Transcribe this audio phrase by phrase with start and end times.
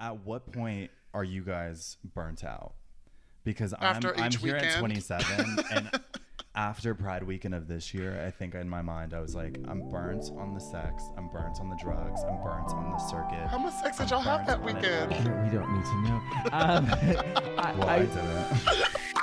[0.00, 2.74] at what point are you guys burnt out?
[3.44, 5.90] Because After I'm, I'm each here at 27, and
[6.54, 9.90] after Pride weekend of this year, I think in my mind I was like, I'm
[9.90, 13.46] burnt on the sex, I'm burnt on the drugs, I'm burnt on the circuit.
[13.48, 15.08] How much sex did I'm y'all have that burnt on it.
[15.08, 15.44] weekend?
[15.50, 16.20] We don't need to know.
[16.52, 16.86] Um,
[17.58, 19.17] I, Well, I, I- didn't.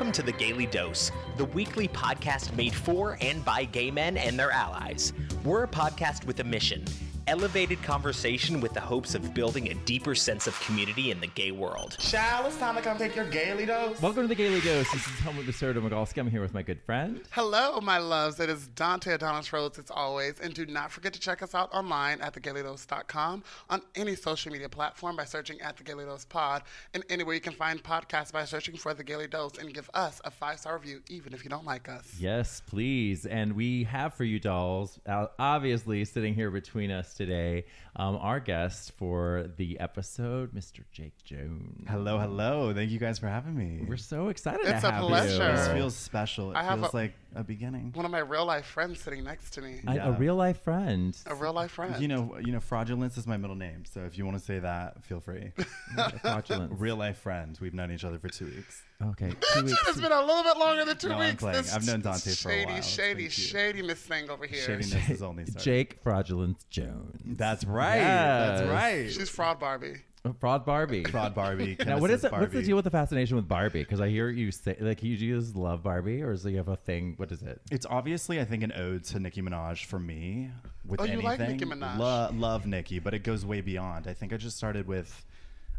[0.00, 4.38] Welcome to the Gaily Dose, the weekly podcast made for and by gay men and
[4.38, 5.12] their allies.
[5.44, 6.86] We're a podcast with a mission
[7.30, 11.52] elevated conversation with the hopes of building a deeper sense of community in the gay
[11.52, 11.96] world.
[12.00, 14.02] Child, it's time to come take your gaily dose.
[14.02, 14.90] welcome to the Gaily Dose.
[14.90, 16.18] This is Helmut Baserdo Migalski.
[16.18, 17.20] I'm here with my good friend.
[17.30, 18.40] Hello, my loves.
[18.40, 20.40] It is Dante Adonis Rhodes, as always.
[20.40, 24.68] And do not forget to check us out online at thegailydose.com, on any social media
[24.68, 28.44] platform by searching at The Gaily Dose Pod, and anywhere you can find podcasts by
[28.44, 31.50] searching for The Gaily Dose and give us a five star review, even if you
[31.50, 32.12] don't like us.
[32.18, 33.24] Yes, please.
[33.24, 37.64] And we have for you, dolls, uh, obviously sitting here between us today,
[37.96, 40.80] um, our guest for the episode, Mr.
[40.92, 41.88] Jake Jonez.
[41.88, 42.72] Hello, hello.
[42.72, 43.84] Thank you guys for having me.
[43.86, 44.72] We're so excited for you.
[44.72, 45.52] It's to a have pleasure.
[45.56, 46.52] This feels special.
[46.52, 47.92] It I have feels a- like a beginning.
[47.94, 49.80] One of my real life friends sitting next to me.
[49.86, 50.08] I- Yeah.
[50.08, 51.16] A real life friend.
[51.26, 52.00] A real life friend.
[52.00, 53.84] You know, you know, fraudulence is my middle name.
[53.84, 55.52] So if you want to say that, feel free.
[56.22, 56.72] Fraudulence.
[56.78, 57.58] Real life friend.
[57.60, 58.82] We've known each other for two weeks.
[59.02, 59.30] Okay.
[59.54, 59.82] Two weeks.
[59.88, 61.42] it's been a little bit longer than two No, I'm weeks.
[61.42, 61.56] playing.
[61.56, 62.76] This I've known Dante for a shady, while.
[62.78, 64.60] It's Shady, shady Miss Thing over here.
[64.62, 65.64] Shadiness is only started.
[65.64, 67.36] Jake Fraudulence Jonez.
[67.38, 67.79] That's right.
[67.80, 68.60] Yes.
[68.60, 69.10] That's right.
[69.12, 69.96] She's fraud Barbie.
[70.38, 71.04] Fraud Barbie.
[71.10, 71.76] Fraud Barbie.
[71.86, 72.32] Now, what is it?
[72.32, 73.80] What's the deal with the fascination with Barbie?
[73.82, 76.68] Because I hear you say, like, you just love Barbie, or is it you have
[76.68, 77.14] a thing?
[77.16, 77.60] What is it?
[77.70, 80.50] It's obviously, I think, an ode to Nicki Minaj for me.
[80.86, 81.96] With Oh, you anything, like Nicki Minaj?
[81.98, 84.06] Lo- love Nicki, but it goes way beyond.
[84.06, 85.24] I think I just started with.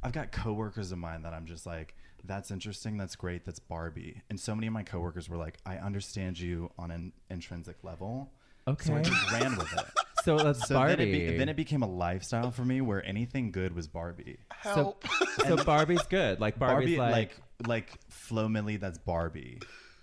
[0.04, 1.94] I've got coworkers of mine that I'm just like,
[2.26, 5.78] that's interesting, that's great, that's Barbie, and so many of my coworkers were like, I
[5.78, 8.32] understand you on an intrinsic level.
[8.68, 8.86] Okay.
[8.88, 9.86] So I just ran with it.
[10.24, 10.96] So that's So Barbie.
[10.96, 14.38] then it, be, then it became a lifestyle for me where anything good was Barbie.
[14.64, 15.06] so, Help.
[15.48, 16.40] so Barbie's good.
[16.40, 19.60] Like Barbie's Barbie, like, like like Flo Milli, that's Barbie.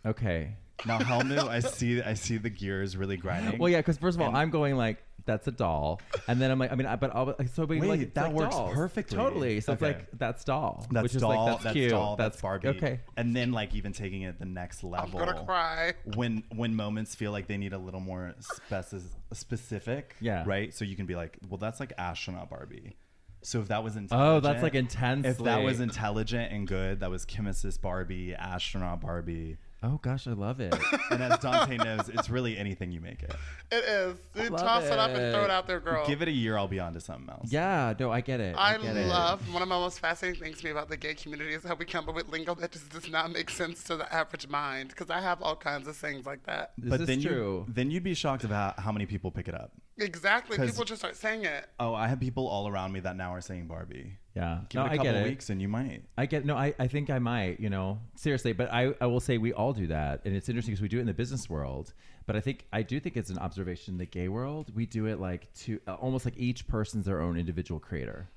[0.06, 0.56] okay.
[0.86, 3.58] Now Helmu, I see I see the gears really grinding.
[3.58, 6.50] Well, yeah, because first of all, And- I'm going like that's a doll, and then
[6.50, 8.56] I'm like, I mean, I, but I'll, so but Wait, like, it's that like works
[8.56, 8.74] dolls.
[8.74, 9.16] perfectly.
[9.16, 9.60] Totally.
[9.60, 9.90] So Okay.
[9.90, 11.30] it's like that's doll, That's which is doll.
[11.44, 11.90] like that's, that's cute.
[11.90, 12.16] doll.
[12.16, 12.68] That's, Barbie.
[12.68, 13.00] Okay.
[13.16, 15.06] And then like even taking it the next level.
[15.06, 15.34] I'm level.
[15.34, 15.92] gonna cry.
[16.16, 18.34] When when moments feel like they need a little more
[18.70, 19.02] speci-
[19.32, 20.16] specific.
[20.20, 20.42] Yeah.
[20.46, 20.74] Right.
[20.74, 22.96] So you can be like, well, that's like astronaut Barbie.
[23.42, 25.24] So if that was Oh, intelligent, that's like intense.
[25.26, 29.58] If that was intelligent and good, that was chemicist Barbie, astronaut Barbie.
[29.82, 30.74] Oh gosh, I love it.
[31.10, 33.34] And as Dante knows, it's really anything you make it.
[33.72, 34.18] It is.
[34.34, 34.92] You love toss it.
[34.92, 35.44] up and throw it.
[35.46, 36.06] it out there, girl.
[36.06, 37.50] Give it a year, I'll be on to something else.
[37.50, 37.94] yeah.
[37.98, 38.54] No, I get it.
[38.58, 39.06] I get it.
[39.08, 41.74] love one of my most fascinating things to me about the gay community is how
[41.74, 44.90] we come up with lingo that just does not make sense to the average mind.
[44.90, 46.72] Because I have all kinds of things like that.
[46.76, 47.64] This but is then true.
[47.66, 49.72] you then you'd be shocked about how many people pick it up.
[49.98, 50.56] Exactly.
[50.56, 51.68] 'Cause- People just start saying it.
[51.80, 54.16] Oh, I have people all around me that now are saying Barbie.
[54.34, 54.60] yeah.
[54.68, 55.28] Give no, it a I couple get it.
[55.28, 56.02] weeks and you might.
[56.16, 56.56] I get no.
[56.56, 57.58] I, I think I might.
[57.60, 58.52] You know, seriously.
[58.52, 60.98] But I, I will say we all do that, and it's interesting because we do
[60.98, 61.92] it in the business world.
[62.26, 64.70] But I think I do think it's an observation in the gay world.
[64.74, 68.28] We do it like to uh, almost like each person's their own individual creator.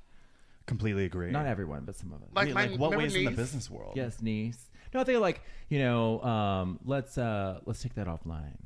[0.66, 1.32] Completely agree.
[1.32, 2.30] Not everyone, but some of us.
[2.34, 3.94] Like Wait, my like what remember ways in the business world?
[3.96, 4.70] yes, niece.
[4.94, 8.58] No, I think like you know, um, let's uh, let's take that offline,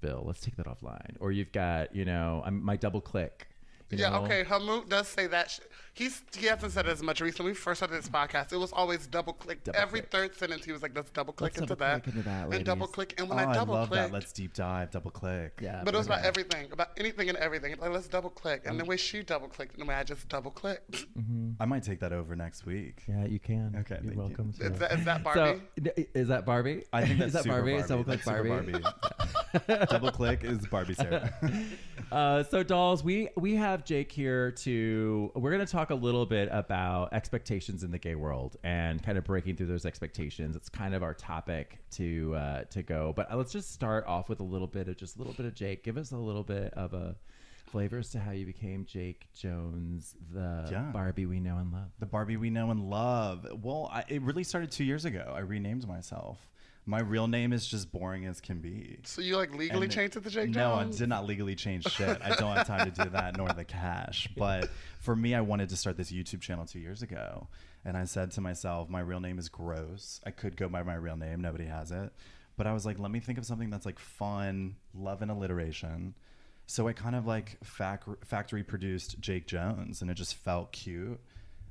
[0.00, 0.22] Bill.
[0.26, 1.16] Let's take that offline.
[1.20, 3.48] Or you've got you know, I'm, my double click.
[3.90, 4.24] You Yeah, know?
[4.24, 4.44] okay.
[4.44, 5.50] Helmut does say that.
[5.50, 5.60] Sh-
[5.92, 7.50] He's he hasn't said it as much recently.
[7.50, 9.58] When we first started this podcast, it was always double click.
[9.74, 12.28] Every third sentence, he was like, "Let's double click Let's into double that, click into
[12.28, 12.94] that, and double ladies.
[12.94, 14.12] click." And when oh, I double love clicked, that.
[14.12, 15.58] Let's deep dive, double click.
[15.60, 17.74] Yeah, but it was about everything, about anything and everything.
[17.78, 20.26] Like, let's double click, and the way she double clicked, and the way I just
[20.28, 21.04] double clicked.
[21.60, 23.02] I might take that over next week.
[23.08, 23.74] Yeah, you can.
[23.80, 24.18] Okay, you're thank you.
[24.20, 24.52] welcome.
[24.54, 25.60] To Is that is that Barbie?
[25.84, 26.84] n- is that Barbie?
[26.92, 27.72] I think that's is that super Barbie?
[27.72, 27.88] Barbie.
[27.88, 28.72] Double click super Barbie?
[28.72, 29.86] Barbie.
[29.90, 31.34] double click is Barbie Sarah.
[32.10, 35.30] Uh, so dolls, we we have Jake here to.
[35.34, 39.16] We're going to talk a little bit about expectations in the gay world and kind
[39.18, 40.56] of breaking through those expectations.
[40.56, 43.12] It's kind of our topic to uh, to go.
[43.14, 45.46] But uh, let's just start off with a little bit of just a little bit
[45.46, 45.82] of Jake.
[45.84, 47.16] Give us a little bit of a
[47.66, 50.90] flavor as to how you became Jake Jonez, the Yeah.
[50.92, 51.90] Barbie we know and love.
[52.00, 53.46] the Barbie we know and love.
[53.62, 55.32] Well, I, it really started two years ago.
[55.36, 56.38] I renamed myself.
[56.90, 58.98] My real name is just boring as can be.
[59.04, 60.54] So you like legally And- changed it to Jake Jonez?
[60.54, 62.18] No, I did not legally change shit.
[62.20, 64.28] I don't have time to do that, nor the cash.
[64.36, 64.68] But
[65.00, 67.46] for me, I wanted to start this YouTube channel two years ago.
[67.84, 70.20] And I said to myself, my real name is Gross.
[70.26, 72.12] I could go by my real name, nobody has it.
[72.56, 76.14] But I was like, let me think of something that's like fun, love and alliteration.
[76.66, 81.20] So I kind of like fac- factory produced Jake Jonez, and it just felt cute.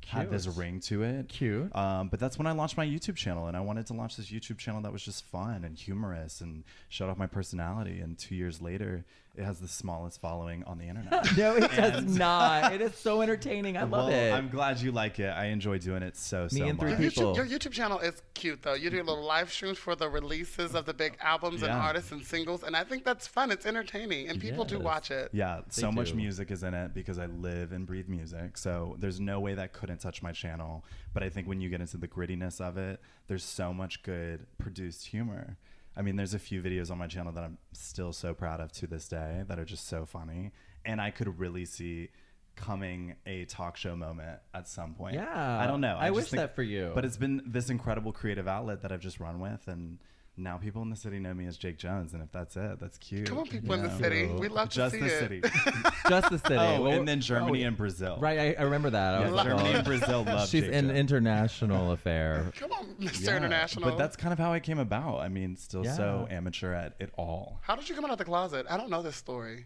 [0.07, 1.29] Had this ring to it.
[1.29, 1.75] Cute.
[1.75, 4.27] Um, but that's when I launched my YouTube channel, and I wanted to launch this
[4.31, 7.99] YouTube channel that was just fun and humorous and showed off my personality.
[7.99, 9.05] And two years later,
[9.39, 11.25] it has the smallest following on the internet.
[11.37, 12.73] No, it does And- not.
[12.73, 13.77] It is so entertaining.
[13.77, 14.31] I love well, it.
[14.31, 15.29] I'm glad you like it.
[15.29, 16.99] I enjoy doing it so so and three much.
[16.99, 17.33] Your people.
[17.33, 18.73] YouTube, your YouTube channel is cute though.
[18.73, 21.79] You do little live streams for the releases of the big albums and Yeah.
[21.79, 23.49] artists and singles, and I think that's fun.
[23.51, 24.83] It's entertaining, and people do Yes.
[24.83, 25.29] watch it.
[25.31, 26.15] Yeah, so much do.
[26.17, 28.57] music is in it because I live and breathe music.
[28.57, 30.83] So there's no way that couldn't touch my channel.
[31.13, 34.45] But I think when you get into the grittiness of it, there's so much good
[34.57, 35.57] produced humor.
[35.95, 38.71] I mean, there's a few videos on my channel that I'm still so proud of
[38.73, 40.51] to this day that are just so funny.
[40.85, 42.09] And I could really see
[42.55, 45.15] coming a talk show moment at some point.
[45.15, 45.59] Yeah.
[45.59, 45.97] I don't know.
[45.99, 46.91] I just wish that for you.
[46.93, 49.67] But it's been this incredible creative outlet that I've just run with.
[49.67, 49.99] And
[50.39, 52.13] now people in the city know me as Jake Jonez.
[52.13, 53.27] And if that's it, that's cute.
[53.27, 55.19] Come on, people in the city, we love to Just see the it.
[55.19, 55.41] city.
[56.09, 56.55] Just the city.
[56.55, 58.17] Oh, Well, and then Germany oh, and Brazil.
[58.19, 59.15] Right, I, I remember that.
[59.15, 60.95] I Yeah, was Germany oh, and Brazil love She's Jake an Jonez.
[60.95, 62.51] international affair.
[62.59, 63.25] Come on, Mr.
[63.25, 63.89] Yeah, International.
[63.89, 65.19] But that's kind of how I came about.
[65.19, 67.59] I mean, still so amateur at it all.
[67.61, 68.65] How did you come out of the closet?
[68.69, 69.65] I don't know this story.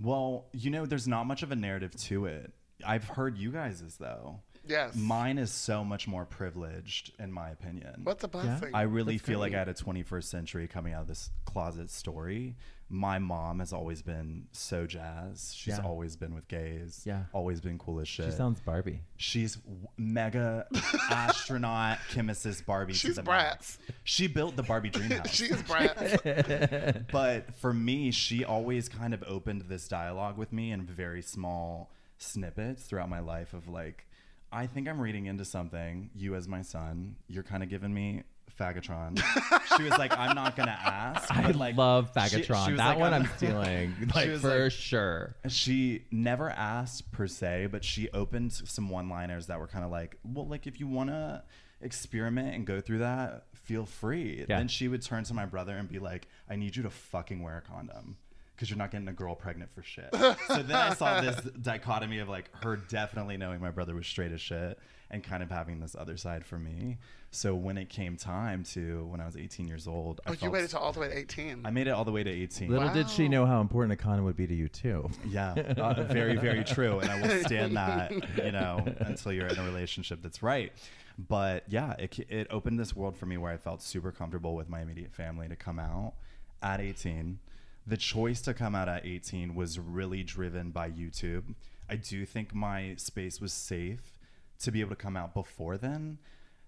[0.00, 2.52] Well, you know, there's not much of a narrative to it.
[2.86, 4.40] I've heard you guys' though.
[4.68, 4.94] Yes.
[4.96, 8.00] Mine is so much more privileged, in my opinion.
[8.04, 8.70] What's a blessing?
[8.74, 9.54] I really That's feel like.
[9.54, 12.56] I had a 21st century coming out of this closet story.
[12.88, 15.52] My mom has always been so jazz.
[15.52, 15.84] She's Yeah.
[15.84, 17.02] always been with gays.
[17.04, 17.24] Yeah.
[17.32, 18.26] Always been cool as shit.
[18.26, 19.00] She sounds Barbie.
[19.16, 20.66] She's w- mega
[21.10, 22.92] astronaut, chemist Barbie.
[22.92, 23.78] to She's the brats.
[23.88, 23.92] max.
[24.04, 25.30] She built the Barbie dream house.
[25.34, 27.06] she is Brad.
[27.10, 31.90] but for me, she always kind of opened this dialogue with me in very small
[32.18, 34.06] snippets throughout my life of like,
[34.52, 36.10] I think I'm reading into something.
[36.14, 38.22] You as my son, you're kind of giving me
[38.58, 39.20] Fagatron.
[39.76, 41.30] she was like, I'm not gonna ask.
[41.34, 42.76] I like love she- she Fagatron.
[42.78, 45.36] that like, one I'm- I'm stealing, like for like- sure.
[45.48, 50.16] She never asked per se, but she opened some one-liners that were kind of like,
[50.24, 51.42] "Well, like if you want to
[51.82, 54.58] experiment and go through that, feel free." Yeah.
[54.58, 57.42] Then she would turn to my brother and be like, "I need you to fucking
[57.42, 58.16] wear a condom."
[58.56, 60.08] Because you're not getting a girl pregnant for shit.
[60.12, 64.32] so then I saw this dichotomy of like her definitely knowing my brother was straight
[64.32, 64.78] as shit
[65.10, 66.98] and kind of having this other side for me.
[67.30, 70.38] So when it came time to when I was 18 years old, I oh, you
[70.38, 71.62] felt waited till all the way to 18.
[71.64, 72.70] I made it all the way to 18.
[72.70, 75.10] Little did she know how important a condom would be to you too.
[75.28, 76.98] Yeah, uh, very, very true.
[77.00, 78.10] And I will stand that,
[78.42, 80.72] you know, until you're in a relationship that's right.
[81.18, 84.68] But yeah, it, it opened this world for me where I felt super comfortable with
[84.68, 86.14] my immediate family to come out
[86.62, 87.38] at 18.
[87.86, 91.54] The choice to come out at 18 was really driven by YouTube.
[91.88, 94.18] I do think my space was safe
[94.60, 96.18] to be able to come out before then.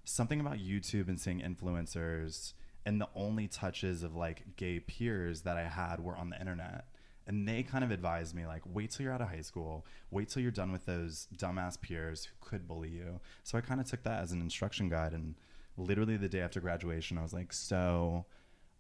[0.05, 2.53] Something about YouTube and seeing influencers
[2.87, 6.87] and the only touches of like gay peers that I had were on the internet.
[7.27, 10.31] And they kind of advised me, like, wait till you're out of high school, wait
[10.31, 13.21] till you're done with those dumbass peers who could bully you.
[13.43, 15.13] So I kind of took that as an instruction guide.
[15.13, 15.35] And
[15.77, 18.25] literally the day after graduation, I was like, so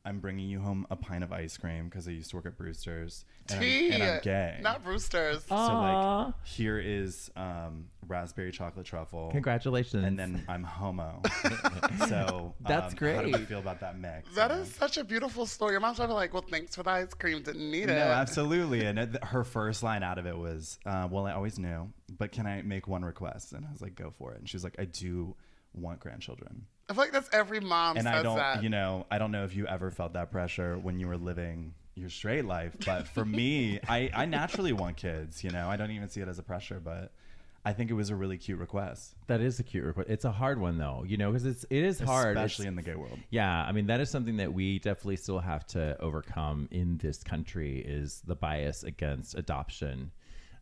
[0.05, 2.56] I'm bringing you home a pint of ice cream because I used to work at
[2.56, 3.25] Brewster's.
[3.50, 3.87] And, Tea.
[3.89, 4.59] I'm, and I'm gay.
[4.62, 5.45] Not Brewster's.
[5.45, 6.25] so, Aw.
[6.25, 9.31] like, here is um, raspberry chocolate truffle.
[9.33, 10.05] Congratulations.
[10.05, 11.23] And then I'm homo.
[12.09, 14.35] so That's um, How do you feel about that mix?
[14.35, 14.87] That is know?
[14.87, 15.73] such a beautiful story.
[15.73, 17.43] Your mom's probably like, well, thanks for the ice cream.
[17.43, 17.95] Didn't need it.
[17.95, 18.85] No, absolutely.
[18.85, 22.33] And it, her first line out of it was, uh, "Well, I always knew, but
[22.33, 24.65] can I make one request?" And I was like, "Go for it." And she was
[24.65, 25.35] like, "I do
[25.75, 28.62] want grandchildren." I feel like that's every mom and says I don't, that.
[28.62, 31.75] you know, I don't know if you ever felt that pressure when you were living
[31.95, 35.45] your straight life, but for me, I, I naturally want kids.
[35.45, 37.12] You know, I don't even see it as a pressure, but
[37.64, 40.09] I think it was a really cute request, that is a cute request.
[40.09, 42.76] It's a hard one though, you know, because it's it is hard, especially It's- in
[42.76, 43.18] the gay world.
[43.30, 47.23] Yeah, I mean that is something that we definitely still have to overcome in this
[47.23, 50.12] country is the bias against adoption,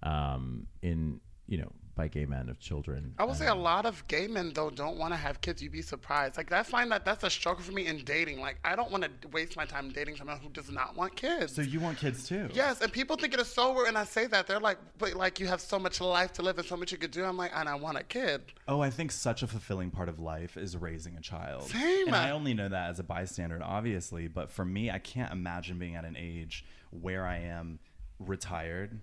[0.03, 3.15] um, in you know by gay men of children.
[3.19, 5.63] I would say a um, lot of gay men though don't want to have kids.
[5.63, 6.37] You'd be surprised.
[6.37, 8.39] Like I find that that's a struggle for me in dating.
[8.39, 11.55] Like I don't want to waste my time dating someone who does not want kids.
[11.55, 12.51] So you want kids too?
[12.53, 15.15] Yes, and people think it is so weird, and I say that they're like, but
[15.15, 17.25] like you have so much life to live and so much you could do.
[17.25, 18.43] I'm like, and I want a kid.
[18.69, 21.65] Oh, I think such a fulfilling part of life is raising a child.
[21.65, 22.09] Same.
[22.09, 24.29] And I only know that as a bystander, obviously.
[24.29, 27.79] But for me, I can't imagine being at an age where I am
[28.19, 29.01] retired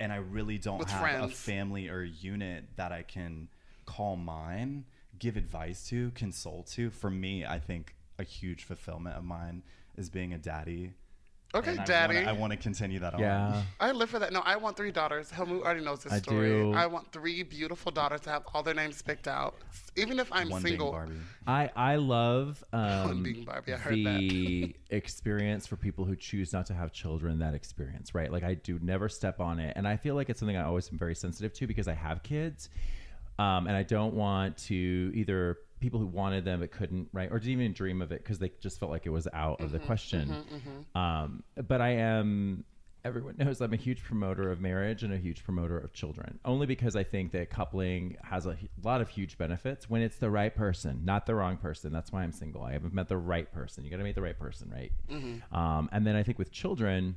[0.00, 3.48] and I really don't With have a family or unit that I can
[3.84, 4.84] call mine,
[5.18, 6.90] give advice to, console to.
[6.90, 9.62] For me, I think a huge fulfillment of mine
[9.96, 10.92] is being a daddy.
[11.54, 12.18] Okay, And daddy.
[12.18, 13.20] I want to continue that on.
[13.20, 14.34] yeah, I live for that.
[14.34, 15.30] No, I want three daughters.
[15.30, 16.48] Helmut already knows this I story.
[16.50, 16.72] do.
[16.74, 19.54] I want three beautiful daughters to have all their names picked out.
[19.96, 20.90] Even if I'm One single.
[20.90, 21.14] being Barbie.
[21.46, 26.66] I I love um, being Barbie, I heard the experience for people who choose not
[26.66, 27.38] to have children.
[27.38, 28.30] That experience, right?
[28.30, 30.90] Like I do never step on it, and I feel like it's something I always
[30.92, 32.68] am very sensitive to because I have kids.
[33.38, 37.38] um, and I don't want to either people who wanted them but couldn't, right, or
[37.38, 39.78] didn't even dream of it because they just felt like it was out of the
[39.86, 40.34] question.
[40.94, 42.64] Um, but I am.
[43.04, 46.66] Everyone knows I'm a huge promoter of marriage and a huge promoter of children, only
[46.66, 50.54] because I think that coupling has a lot of huge benefits when it's the right
[50.54, 51.92] person, not the wrong person.
[51.92, 52.64] That's why I'm single.
[52.64, 53.84] I haven't met the right person.
[53.84, 54.92] You got to meet the right person, right?
[55.52, 57.16] Um, and then I think with children,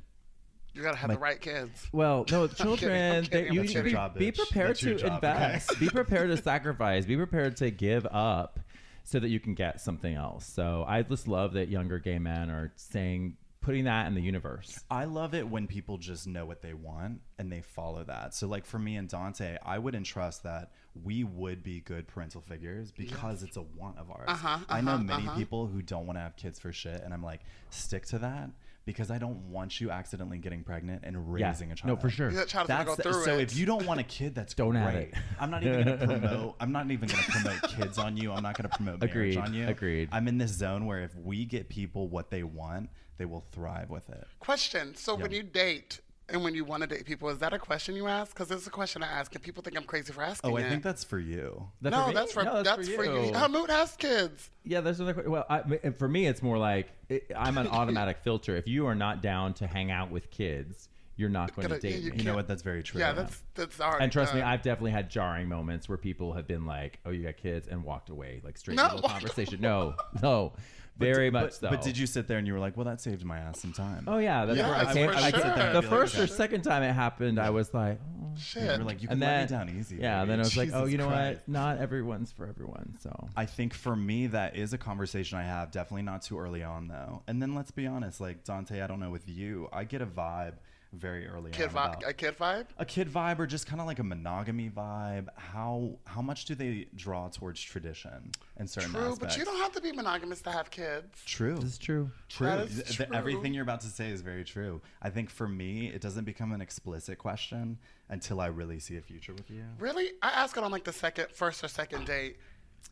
[0.74, 1.86] You gotta have the right kids.
[1.92, 2.92] well, no, children.
[3.16, 3.76] I'm kidding, they- I'm you kidding.
[3.76, 5.44] should be, Job, be prepared to job, okay?
[5.44, 5.78] invest.
[5.78, 7.04] be prepared to sacrifice.
[7.04, 8.58] Be prepared to give up,
[9.04, 10.46] so that you can get something else.
[10.46, 14.80] So I just love that younger gay men are saying, putting that in the universe.
[14.90, 18.34] I love it when people just know what they want and they follow that.
[18.34, 22.42] So, like for me and Dante, I would entrust that we would be good parental
[22.42, 24.26] figures because it's a want of ours.
[24.28, 25.36] Uh-huh, I know uh-huh, many uh-huh.
[25.38, 28.50] people who don't want to have kids for shit, and I'm like, stick to that
[28.84, 31.88] because I don't want you accidentally getting pregnant and Yeah, raising a child.
[31.88, 32.30] no, for sure.
[32.32, 33.38] That child's gonna That's go through so.
[33.38, 33.42] it.
[33.42, 35.08] If you don't want a kid, that's Don't have great.
[35.08, 35.14] it.
[35.38, 36.56] I'm not even going to promote.
[36.60, 38.32] I'm not even going to promote kids on you.
[38.32, 39.68] I'm not going to promote marriage Agreed, on you.
[39.68, 40.08] agreed.
[40.12, 43.90] I'm in this zone where if we get people what they want, they will thrive
[43.90, 44.26] with it.
[44.40, 44.94] Question.
[44.96, 46.00] So when you date
[46.32, 48.32] and when you want to date people, is that a question you ask?
[48.34, 50.62] Because it's a question I ask, and people think I'm crazy for asking Oh, I
[50.62, 50.70] it.
[50.70, 51.68] think that's for you.
[51.82, 52.14] That no, me?
[52.14, 53.32] that's for No, that's, for you.
[53.32, 54.50] Helmut has kids.
[54.64, 55.22] Yeah, there's another.
[55.22, 55.60] que- Well, I,
[55.90, 58.56] for me, it's more like it, I'm an automatic filter.
[58.56, 62.00] If you are not down to hang out with kids, you're not going to date
[62.02, 62.18] you me.
[62.18, 62.48] You know what?
[62.48, 62.98] That's very true.
[63.00, 64.04] Yeah, that's that's already.
[64.04, 64.40] And trust me.
[64.40, 67.84] I've definitely had jarring moments where people have been like, "Oh, you got kids," and
[67.84, 68.84] walked away like straight No.
[68.94, 69.60] middle conversation.
[69.60, 70.54] No, no,
[70.98, 71.70] very much but, so.
[71.70, 73.72] but did you sit there and you were like, well, that saved my ass some
[73.72, 74.04] time?
[74.06, 75.14] Oh yeah, that's Yeah, where I for.
[75.14, 75.40] I sure.
[75.40, 76.32] came- I'd the be like, first or okay.
[76.32, 78.18] second time it happened, I was like, oh.
[78.38, 78.62] Shit.
[78.62, 79.96] You were like, you can and let then me down easy.
[79.96, 80.28] Yeah, baby.
[80.30, 81.40] then I was like, oh, Jesus you know Christ.
[81.40, 81.48] what?
[81.48, 82.94] Not everyone's for everyone.
[83.00, 85.70] So I think for me, that is a conversation I have.
[85.70, 87.22] Definitely not too early on, though.
[87.26, 90.06] And then let's be honest, like Dante, I don't know with you, I get a
[90.06, 90.54] vibe
[90.92, 91.68] very early kid on.
[91.70, 91.72] vibe.
[91.98, 92.66] about- A kid vibe.
[92.78, 96.54] a kid vibe or just kind of like a monogamy vibe how how much do
[96.54, 100.42] they draw towards tradition and certain True, aspects but you don't have to be monogamous
[100.42, 101.06] to have kids.
[101.24, 102.10] true this is true.
[102.28, 102.46] true.
[102.46, 103.16] That is Th- th- true.
[103.16, 106.52] everything you're about to say is very true i think for me it doesn't become
[106.52, 107.78] an explicit question
[108.10, 110.10] until i really see a future with you Really?
[110.22, 112.36] I ask it on like the second, first or second date.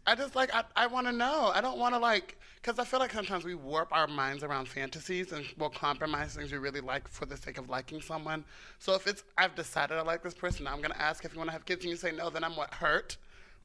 [0.07, 1.53] I just like I, I want to know.
[1.55, 4.69] I don't want to like because I feel like sometimes we warp our minds around
[4.69, 8.45] fantasies and we'll compromise things we really like for the sake of liking someone.
[8.79, 11.49] So if it's I've decided I like this person, I'm gonna ask if you want
[11.49, 13.17] to have kids, and you say no, then I'm what hurt,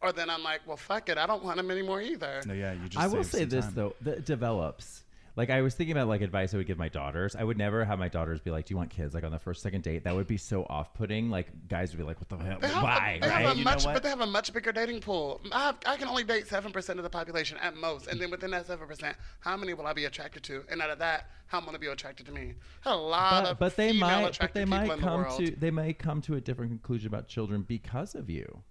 [0.02, 2.42] or then I'm like, well, fuck it, I don't want them anymore either.
[2.46, 3.74] no yeah you just I will say some this time.
[3.76, 5.02] though, that it develops.
[5.38, 7.36] Like I was thinking about like advice I would give my daughters.
[7.36, 9.40] I would never have my daughters be like, "Do you want kids?" Like on the
[9.40, 11.30] first second date, that would be so off-putting.
[11.30, 12.58] Like guys would be like, "What the hell?
[12.62, 13.46] They have, Why?" a, they right?
[13.46, 15.42] have a You much, but they have a much bigger dating pool.
[15.52, 18.32] I, have, I can only date seven percent of the population at most, and then
[18.32, 20.64] within that seven percent, how many will I be attracted to?
[20.70, 22.54] And out of that, how many will be attracted to me?
[22.86, 25.72] A lot but, of but they might, but they might in the come to, they
[25.72, 28.64] might come to a different conclusion about children because of you.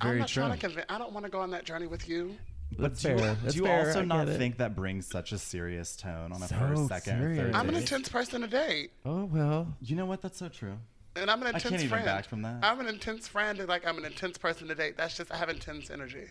[0.00, 0.86] I'm not true trying to convince.
[0.88, 2.36] I don't want to go on that journey with you.
[2.78, 3.34] That's do you, fair.
[3.42, 3.86] That's do you fair.
[3.86, 4.38] also I not get it.
[4.38, 7.38] think that brings such a serious tone on a So first second or serious.
[7.38, 7.80] third I'm an date?
[7.82, 9.74] intense person to date, Oh well.
[9.80, 10.76] you know what that's so true
[11.14, 12.04] and I'm an I intense can't even friend.
[12.04, 12.56] back from that.
[12.62, 14.98] I'm an intense friend, and like I'm an intense person to date.
[14.98, 16.24] That's just I have intense energy.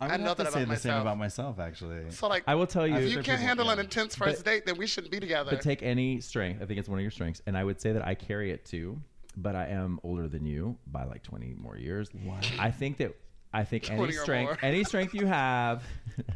[0.00, 1.02] i I would know have to that say about the same myself.
[1.02, 2.94] about myself actually So like, I will tell you.
[2.94, 5.50] if you can't people- handle an intense first date, then we shouldn't be together.
[5.50, 6.62] But take any strength.
[6.62, 8.64] I think it's one of your strengths, and I would say that I carry it
[8.64, 8.98] too.
[9.36, 12.08] But I am older than you by like twenty more years.
[12.58, 13.14] I think that
[13.54, 15.84] I think any strength, any strength you have,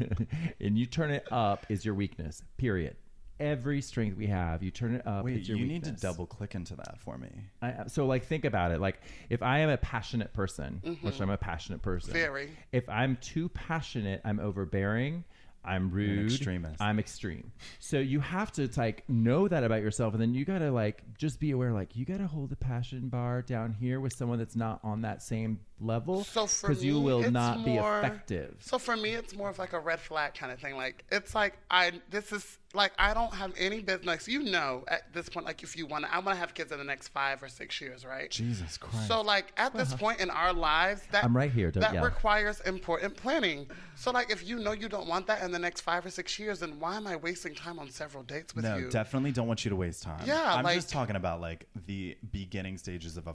[0.61, 2.43] and you turn it up, is your weakness.
[2.57, 2.97] Period.
[3.41, 5.25] Every strength we have, you turn it up.
[5.25, 7.29] wait it's your you need to double click into that for me
[7.63, 11.31] I, so like think about it like if i am a passionate person which i'm
[11.31, 12.19] a passionate person Mm-hmm.
[12.21, 12.51] Very.
[12.73, 15.23] if i'm too passionate i'm overbearing
[15.65, 16.83] i'm rude extremist.
[16.83, 20.73] i'm extreme so you have to like know that about yourself and then you gotta
[20.73, 24.39] like just be aware like you gotta hold the passion bar down here with someone
[24.41, 28.97] that's not on that same level So for you will not be effective So for
[28.97, 30.77] me, it's more of like a red flag kind of thing.
[30.77, 34.29] Like it's like I this is like I don't have any business.
[34.29, 36.71] You know, at this point, like if you want, to, I want to have kids
[36.71, 38.31] in the next five or six years, right?
[38.31, 41.95] jesus christ So like at this point in our lives, that I'm right here, that
[41.95, 42.05] yell.
[42.05, 43.67] requires important planning.
[43.95, 46.39] So like if you know you don't want that in the next five or six
[46.39, 48.85] years, then why am I wasting time on several dates with no, you?
[48.85, 50.23] No, definitely don't want you to waste time.
[50.27, 53.35] Yeah, I'm like- just talking about like the beginning stages of a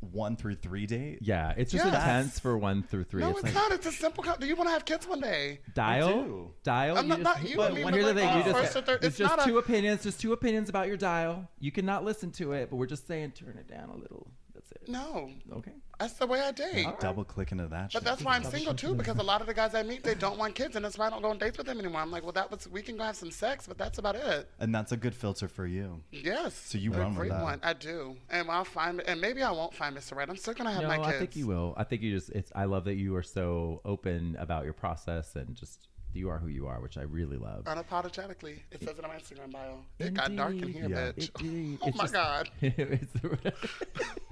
[0.00, 1.18] one through three date.
[1.20, 1.94] yeah it's just Yes.
[1.94, 3.72] intense for one through three no, it's it's, like not.
[3.72, 4.24] It's a simple.
[4.24, 5.60] co- Do you want to have kids one day?
[5.74, 6.50] dial do.
[6.62, 8.36] dial I'm not- just, not you, but I mean, one- but here's the like, thing
[8.38, 10.32] you uh, just first or third- it's it's just not a- two opinions just two
[10.32, 13.68] opinions about your dial you cannot listen to it but we're just saying turn it
[13.68, 15.30] down a little that's it No.
[15.52, 16.86] okay That's the way I date.
[16.98, 17.92] Double click into that.
[17.92, 18.04] But shit.
[18.04, 20.38] that's why I'm single too, because a lot of the guys I meet they don't
[20.38, 22.00] want kids, and that's why I don't go on dates with them anymore.
[22.00, 24.48] I'm like, well, that was we can go have some sex, but that's about it.
[24.58, 26.00] and that's a good filter for you.
[26.10, 26.54] Yes.
[26.54, 27.42] So you run with great that.
[27.42, 27.60] one.
[27.62, 30.16] I do, and I'll find, and maybe I won't find Mr.
[30.16, 30.28] Right.
[30.28, 31.08] I'm still gonna have No, my kids.
[31.08, 31.74] I think you will.
[31.76, 32.30] I think you just.
[32.30, 32.50] It's.
[32.54, 36.48] I love that you are so open about your process and just you are who
[36.48, 37.64] you are, which I really love.
[37.64, 39.78] Unapologetically, it says it on my Instagram bio.
[39.98, 41.12] It got dark in here, Yeah.
[41.12, 41.30] bitch.
[41.40, 41.78] Indeed.
[41.82, 42.50] Oh It's my just- god.
[42.60, 43.06] It's-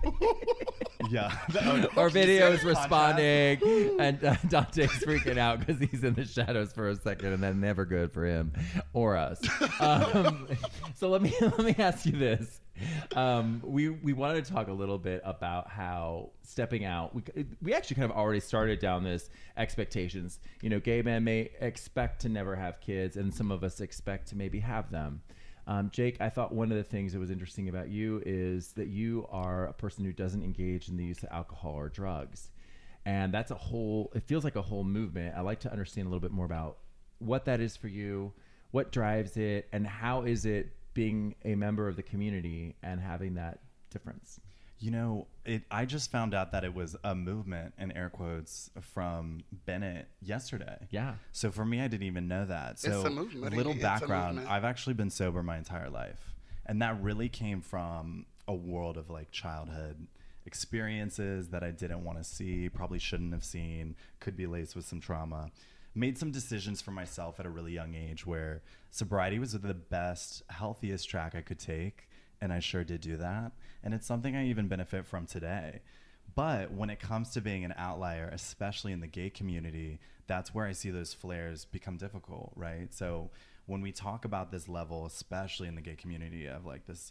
[1.11, 1.33] Yeah.
[1.97, 3.61] Our video is responding,
[4.01, 7.61] and uh, Dante's freaking out because he's in the shadows for a second, and then
[7.61, 8.53] never good for him
[8.93, 9.41] or us.
[9.81, 10.49] Um,
[10.97, 12.61] so let me let me ask you this:
[13.15, 17.15] um, we we wanted to talk a little bit about how stepping out.
[17.15, 20.41] We we actually kind of already started down this expectations.
[20.63, 24.29] You know, gay men may expect to never have kids, and some of us expect
[24.29, 25.23] to maybe have them.
[25.69, 28.89] Um, Jake, I thought one of the things that was interesting about you is that
[28.89, 32.51] you are a person who doesn't engage in the use of alcohol or drugs.
[33.05, 35.35] And that's a whole, it feels like a whole movement.
[35.37, 36.79] I like to understand a little bit more about
[37.19, 38.33] what that is for you,
[38.71, 43.35] what drives it, and how is it being a member of the community and having
[43.35, 44.41] that difference?
[44.81, 45.63] You know, it.
[45.71, 50.77] I just found out that it was a movement in air quotes from Bennett yesterday.
[50.91, 51.15] Yeah.
[51.31, 52.81] So for me, I didn't even know that.
[52.81, 53.55] So a movement.
[53.55, 54.53] little It's a background: movement.
[54.53, 56.35] I've actually been sober my entire life,
[56.67, 60.09] and that really came from a world of like childhood
[60.47, 64.87] experiences that I didn't want to see, probably shouldn't have seen, could be laced with
[64.87, 65.51] some trauma.
[65.99, 70.45] Made some decisions for myself at a really young age where sobriety was the best,
[70.49, 72.09] healthiest track I could take,
[72.41, 73.51] and I sure did do that.
[73.83, 75.81] And it's something I even benefit from today.
[76.37, 80.67] But when it comes to being an outlier, especially in the gay community, that's where
[80.67, 82.95] I see those flares become difficult, right?
[82.95, 83.31] So
[83.67, 87.11] when we talk about this level, especially in the gay community, of like this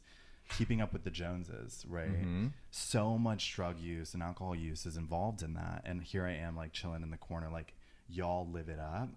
[0.57, 2.21] keeping up with the Joneses, right?
[2.21, 2.47] Mm-hmm.
[2.71, 5.81] So much drug use and alcohol use is involved in that.
[5.83, 7.73] And here I am, like chilling in the corner, like,
[8.09, 9.09] y'all live it up,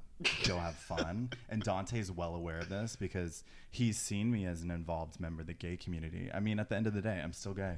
[0.45, 1.31] go have fun.
[1.49, 5.47] and Dante's well aware of this because he's seen me as an involved member of
[5.47, 6.31] the gay community.
[6.33, 7.77] I mean, at the end of the day, I'm still gay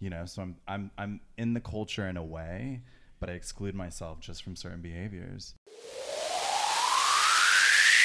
[0.00, 2.82] you know so i'm i'm i'm in the culture in a way
[3.18, 5.54] but i exclude myself just from certain behaviors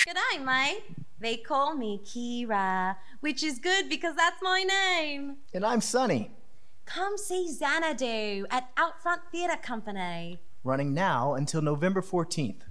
[0.07, 0.83] G'day, mate.
[1.19, 5.37] They call me Kira, which is good because that's my name.
[5.53, 6.31] And I'm Sunny,
[6.85, 10.41] Come see Xanadu at Outfront Theatre Company.
[10.63, 12.61] Running now until November 14th.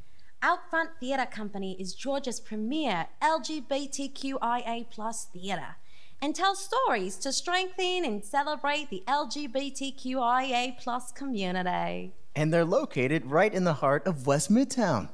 [0.42, 5.76] Outfront Theatre Company is Georgia's premier LGBTQIA plus theatre
[6.22, 12.14] and tells stories to strengthen and celebrate the LGBTQIA plus community.
[12.35, 15.11] And they're located right in the heart of West Midtown.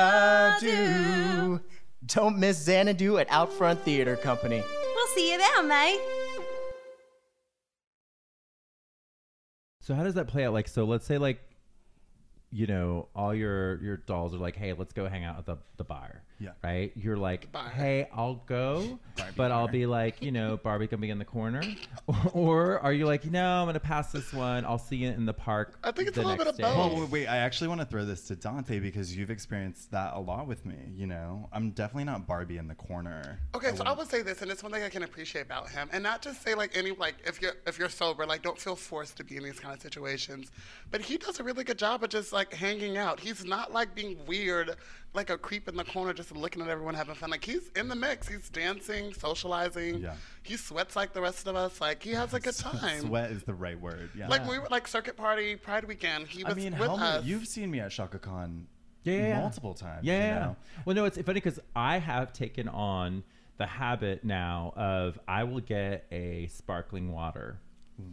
[2.09, 4.63] Don't miss Xanadu at Outfront Theater Company.
[4.95, 6.01] We'll see you there, mate.
[9.81, 10.53] So how does that play out?
[10.53, 11.39] Like, so let's say like,
[12.51, 15.57] you know, all your your dolls are like, hey, let's go hang out at the
[15.77, 16.23] the bar.
[16.39, 16.51] Yeah.
[16.63, 16.91] Right.
[16.95, 17.69] You're like, bar.
[17.69, 21.25] hey, I'll go, Barbie but I'll be like, you know, Barbie gonna be in the
[21.25, 21.61] corner,
[22.33, 24.65] or are you like, no, I'm gonna pass this one.
[24.65, 25.77] I'll see you in the park.
[25.83, 26.75] I think it's the a little bit of both.
[26.75, 30.13] well wait, wait i actually want to throw this to dante because you've experienced that
[30.13, 33.83] a lot with me you know i'm definitely not barbie in the corner Okay, so
[33.83, 36.21] I would say this, and it's one thing I can appreciate about him, and not
[36.21, 39.23] just say like any like if you're if you're sober, like don't feel forced to
[39.23, 40.51] be in these kind of situations.
[40.91, 43.19] But he does a really good job of just like hanging out.
[43.19, 44.75] He's not like being weird,
[45.13, 47.29] like a creep in the corner, just looking at everyone having fun.
[47.31, 48.27] Like he's in the mix.
[48.27, 50.01] He's dancing, socializing.
[50.01, 50.13] Yeah.
[50.43, 51.81] He sweats like the rest of us.
[51.81, 53.01] Like he has a good time.
[53.01, 56.27] sweat is the right word yeah Like we were like circuit party Pride weekend.
[56.27, 56.99] He was i mean with how us.
[56.99, 58.67] many, you've seen me at Chaka Khan
[59.03, 59.39] yeah, yeah, yeah.
[59.39, 60.13] multiple times Yeah.
[60.13, 60.39] you yeah.
[60.39, 60.55] know?
[60.85, 63.23] Well, no, it's funny because I have taken on
[63.57, 67.59] the habit now of I will get a sparkling water,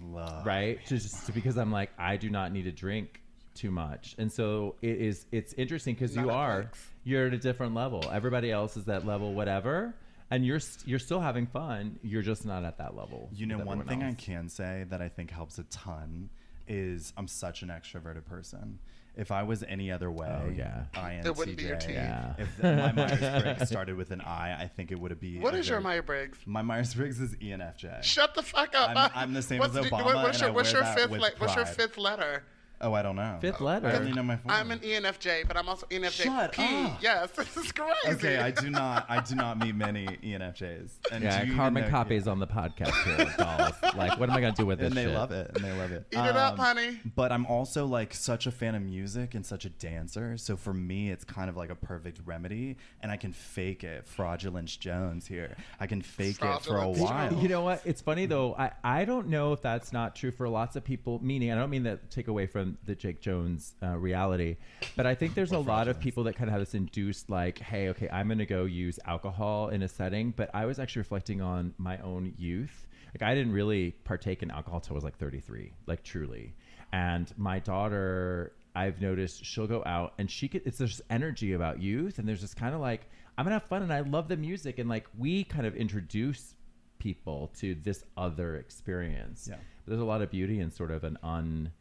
[0.03, 0.47] Love.
[0.47, 0.79] right?
[0.87, 3.21] Just, just because I'm like I do not need a drink
[3.57, 5.27] too much, and so it is.
[5.33, 6.79] It's interesting because you are Netflix.
[7.05, 8.05] you're at a different level.
[8.13, 9.95] Everybody else is that level, whatever,
[10.31, 11.99] and you're you're still having fun.
[12.03, 13.29] You're just not at that level.
[13.33, 16.29] You know, one everyone thing I can say that I think helps a ton
[16.69, 18.79] is I'm such an extroverted person.
[19.17, 20.85] If I was any other oh, way, Oh, yeah.
[20.93, 21.95] INTJ, It wouldn't be your team.
[21.95, 22.35] Yeah.
[22.37, 25.39] If the, my Myers Briggs started with an I, I think it would be.
[25.39, 26.39] What is a is your very- Myers Briggs?
[26.45, 28.03] My Myers Briggs is ENFJ.
[28.03, 28.95] Shut the fuck up.
[28.95, 30.83] I'm- I'm the same as What's the- Obama, what- what's and your, I what's wear
[30.83, 31.11] your that fifth?
[31.11, 32.43] with le- what's your fifth letter?
[32.81, 33.39] Oh, I don't know.
[33.41, 33.87] Fifth letter.
[33.89, 36.63] I only know my 4 I'm an ENFJ, but I'm also ENFJ Shut P.
[36.63, 36.99] up.
[37.03, 37.95] Yes, this is crazy.
[38.09, 39.07] Okay, I do not.
[39.09, 40.91] I do not meet many ENFJs.
[41.11, 42.33] And Yeah, do you carbon copies yeah.
[42.33, 43.73] on the podcast here, dolls.
[43.97, 44.89] Like, what am I gonna do with this?
[44.89, 45.15] and they shit?
[45.15, 45.51] love it.
[45.55, 46.05] And they love it.
[46.13, 47.01] Eat it up, Um, honey.
[47.15, 50.37] But I'm also like such a fan of music and such a dancer.
[50.37, 52.77] So for me, it's kind of like a perfect remedy.
[53.01, 54.07] And I can fake it.
[54.07, 55.57] Fraudulence Jonez here.
[55.81, 57.31] I can fake it for a while.
[57.31, 57.43] Jonez.
[57.43, 57.81] You know what?
[57.87, 58.55] It's funny though.
[58.55, 61.21] I, I don't know if that's not true for lots of people.
[61.23, 64.57] Meaning, I don't mean that take away from the Jake Jonez uh, reality,
[64.97, 67.59] but I think there's a lot of people that kind of have this induced, like,
[67.59, 70.33] hey, okay, I'm going to go use alcohol in a setting.
[70.37, 72.87] But I was actually reflecting on my own youth.
[73.15, 76.55] Like, I didn't really partake in alcohol till I was like 33, like truly.
[76.93, 80.63] And my daughter, I've noticed she'll go out and she could.
[80.65, 83.83] It's this energy about youth, and there's this kind of like I'm gonna have fun,
[83.83, 86.55] and I love the music, and like we kind of introduce
[86.99, 89.47] people to this other experience.
[89.51, 89.57] Yeah.
[89.87, 91.73] There's a lot of beauty in sort of an un,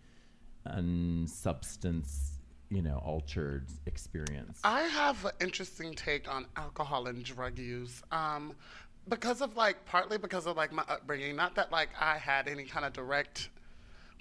[0.68, 2.32] unsubstance,
[2.70, 4.60] you know, altered experience.
[4.64, 8.02] I have an interesting take on alcohol and drug use.
[8.12, 8.56] Um,
[9.08, 11.36] because of like, partly because of like my upbringing.
[11.36, 13.50] Not that like I had any kind of direct.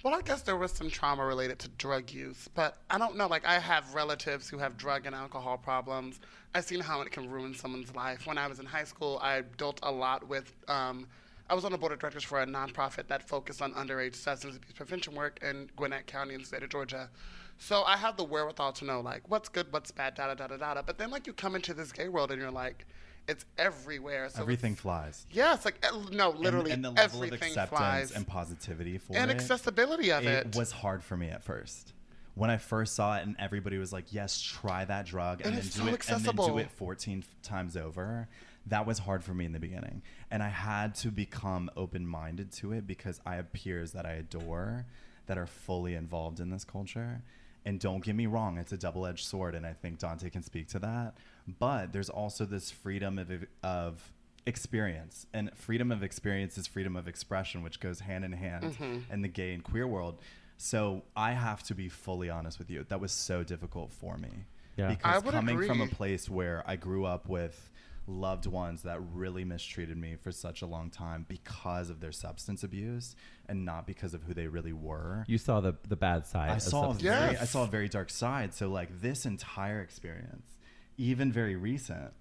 [0.03, 3.25] Well, I guess there was some trauma related to drug use, but I don't know.
[3.25, 6.19] Like, I have relatives who have drug and alcohol problems.
[6.53, 8.27] I've seen how it can ruin someone's life.
[8.27, 10.53] When I was in high school, I dealt a lot with.
[10.67, 11.07] Um,
[11.49, 14.55] I was on the board of directors for a nonprofit that focused on underage substance
[14.57, 17.09] abuse prevention work in Gwinnett County in the state of Georgia.
[17.57, 20.57] So I have the wherewithal to know like what's good, what's bad, da da da
[20.57, 20.81] da da.
[20.81, 22.85] But then like you come into this gay world and you're like,
[23.27, 24.29] it's everywhere.
[24.29, 25.25] So Everything it's- flies.
[25.31, 28.11] Yes, like uh, no, literally and, and the level of everything acceptance flies.
[28.11, 29.17] and positivity for it.
[29.17, 30.47] And it, accessibility of it.
[30.47, 31.93] It was hard for me at first.
[32.35, 35.53] When I first saw it, and everybody was like, "Yes, try that drug, and, And
[35.55, 38.27] then it's do so it, and then do it 14 times over."
[38.67, 40.01] That was hard for me in the beginning,
[40.31, 44.85] and I had to become open-minded to it because I have peers that I adore
[45.27, 47.21] that are fully involved in this culture.
[47.67, 50.67] And don't get me wrong, it's a double-edged sword, and I think Dante can speak
[50.69, 51.15] to that.
[51.59, 53.31] But there's also this freedom of
[53.63, 54.11] of
[54.47, 59.11] experience and freedom of experience is freedom of expression which goes hand in hand Mm-hmm.
[59.11, 60.19] in the gay and queer world
[60.57, 64.29] so i have to be fully honest with you that was so difficult for me
[64.77, 64.89] Yeah.
[64.89, 67.71] Because would coming from a place where i grew up with
[68.07, 72.63] loved ones that really mistreated me for such a long time because of their substance
[72.63, 73.15] abuse
[73.47, 76.49] and not because of who they really were you saw the the bad side.
[76.49, 78.53] I of saw a substance very, I saw a very dark side.
[78.53, 80.55] So like this entire experience,
[80.97, 82.13] even very recent,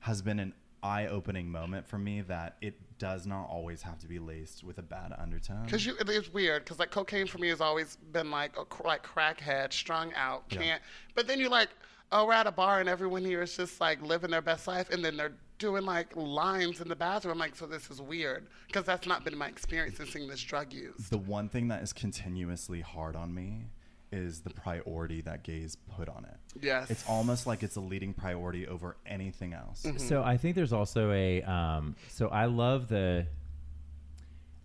[0.00, 4.18] has been an eye-opening moment for me that it does not always have to be
[4.18, 5.64] laced with a bad undertone.
[5.64, 6.64] Because you, it is weird.
[6.64, 10.80] Because like cocaine for me has always been like a like crackhead, strung out, can't.
[11.14, 11.68] But then you like,
[12.12, 14.90] oh, we're at a bar and everyone here is just like living their best life,
[14.90, 17.32] and then they're doing like lines in the bathroom.
[17.32, 20.42] I'm like, so this is weird because that's not been my experience in seeing this
[20.42, 21.08] drug use.
[21.08, 23.66] the one thing that is continuously hard on me
[24.12, 26.62] is the priority that gays put on it.
[26.62, 26.90] Yes.
[26.90, 29.84] It's almost like it's a leading priority over anything else.
[29.96, 31.42] So I think there's also a.
[31.42, 33.26] Um, so I love the.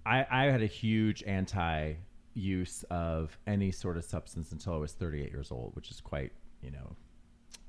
[0.05, 1.93] I I had a huge anti
[2.33, 6.31] use of any sort of substance until I was 38 years old, which is quite
[6.61, 6.95] you know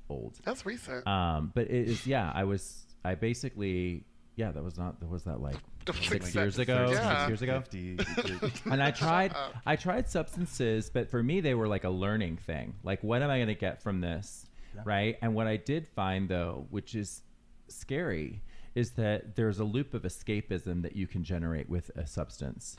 [0.09, 0.39] old.
[0.43, 1.07] That's recent.
[1.07, 2.31] Um, but it is yeah.
[2.33, 4.51] I was I basically yeah.
[4.51, 4.99] That was not.
[4.99, 5.57] That was that like
[6.01, 6.89] six years ago.
[6.91, 7.27] Yeah.
[7.27, 7.61] Six years ago.
[7.61, 9.35] 50, and I tried
[9.65, 12.75] I tried substances, but for me they were like a learning thing.
[12.83, 14.45] Like what am I going to get from this?
[14.85, 15.17] Right?
[15.21, 17.21] And what I did find though, which is
[17.67, 18.41] scary,
[18.75, 22.75] is that there's a loop of escapism that you can generate with a substance.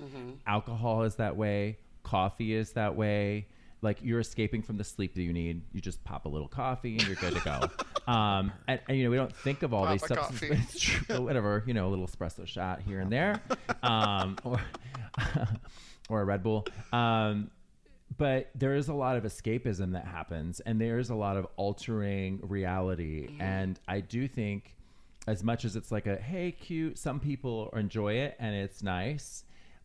[0.47, 3.47] Alcohol is that way, coffee is that way.
[3.85, 5.63] Like you're escaping from the sleep that you need.
[5.73, 8.11] You just pop a little coffee and you're good to go.
[8.13, 10.59] um, and, and, you know we don't think of all Pop these a substances, but
[10.59, 11.05] it's true.
[11.07, 13.41] But whatever, you know, a little espresso shot here and there,
[13.83, 14.59] um, or
[16.09, 16.67] or a Red Bull.
[16.93, 17.51] Um,
[18.17, 21.47] but there is a lot of escapism that happens, and there is a lot of
[21.57, 23.37] altering reality.
[23.41, 24.77] And I do think,
[25.27, 29.45] as much as it's like a hey, cute, some people enjoy it and it's nice.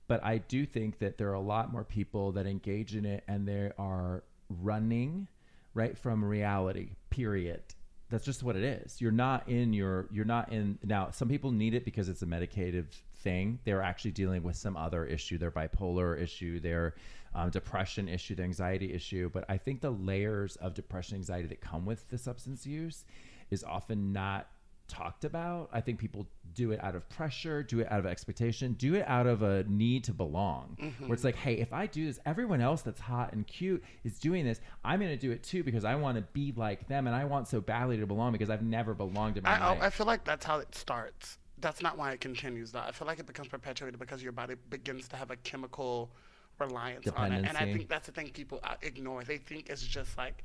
[0.10, 3.24] But I do think that there are a lot more people that engage in it
[3.28, 5.28] and they are running
[5.76, 7.62] right from reality, period.
[8.10, 9.00] That's just what it is.
[9.00, 12.26] You're not in your, you're not in, now, some people need it because it's a
[12.26, 13.60] medicative thing.
[13.66, 16.96] They're actually dealing with some other issue, their bipolar issue, their
[17.36, 19.30] um, depression issue, their anxiety issue.
[19.32, 23.06] But I think the layers of depression, anxiety that come with the substance use
[23.52, 24.48] is often not
[24.90, 25.70] talked about.
[25.72, 29.06] I think people do it out of pressure, do it out of expectation, do it
[29.08, 30.76] out of a need to belong.
[30.82, 31.08] Mm-hmm.
[31.08, 34.20] Where it's like, hey, if I do this, everyone else that's hot and cute is
[34.20, 34.60] doing this.
[34.84, 37.26] I'm going to do it too because I want to be like them and I
[37.26, 39.84] want so badly to belong because I've never belonged in my I, oh, life.
[39.84, 41.38] I feel like that's how it starts.
[41.62, 42.80] That's not why it continues, though.
[42.80, 46.12] I feel like it becomes perpetuated because your body begins to have a chemical
[46.60, 47.46] reliance on it.
[47.48, 49.24] And I think that's the thing people uh, ignore.
[49.24, 50.44] They think it's just like,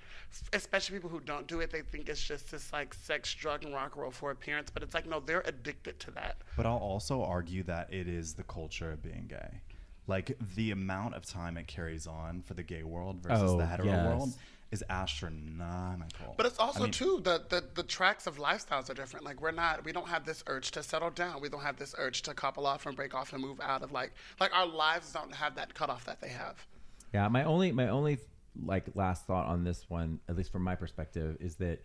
[0.52, 3.74] especially people who don't do it, they think it's just this like sex, drug, and
[3.74, 4.70] rock and roll for appearance.
[4.70, 6.36] But it's like, no, they're addicted to that.
[6.56, 9.60] But I'll also argue that it is the culture of being gay.
[10.06, 13.66] Like the amount of time it carries on for the gay world versus Oh, the
[13.66, 14.06] hetero yes.
[14.06, 14.34] world
[14.74, 16.34] is astronomical.
[16.36, 19.24] But it's also I mean, too the, the the tracks of lifestyles are different.
[19.24, 21.40] Like we're not we don't have this urge to settle down.
[21.40, 23.92] We don't have this urge to couple off and break off and move out of
[23.92, 26.66] like like our lives don't have that cutoff that they have.
[27.14, 28.18] Yeah, my only my only
[28.62, 31.82] like last thought on this one, at least from my perspective, is that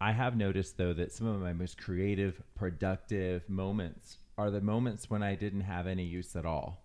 [0.00, 5.08] I have noticed though that some of my most creative, productive moments are the moments
[5.08, 6.81] when I didn't have any use at all.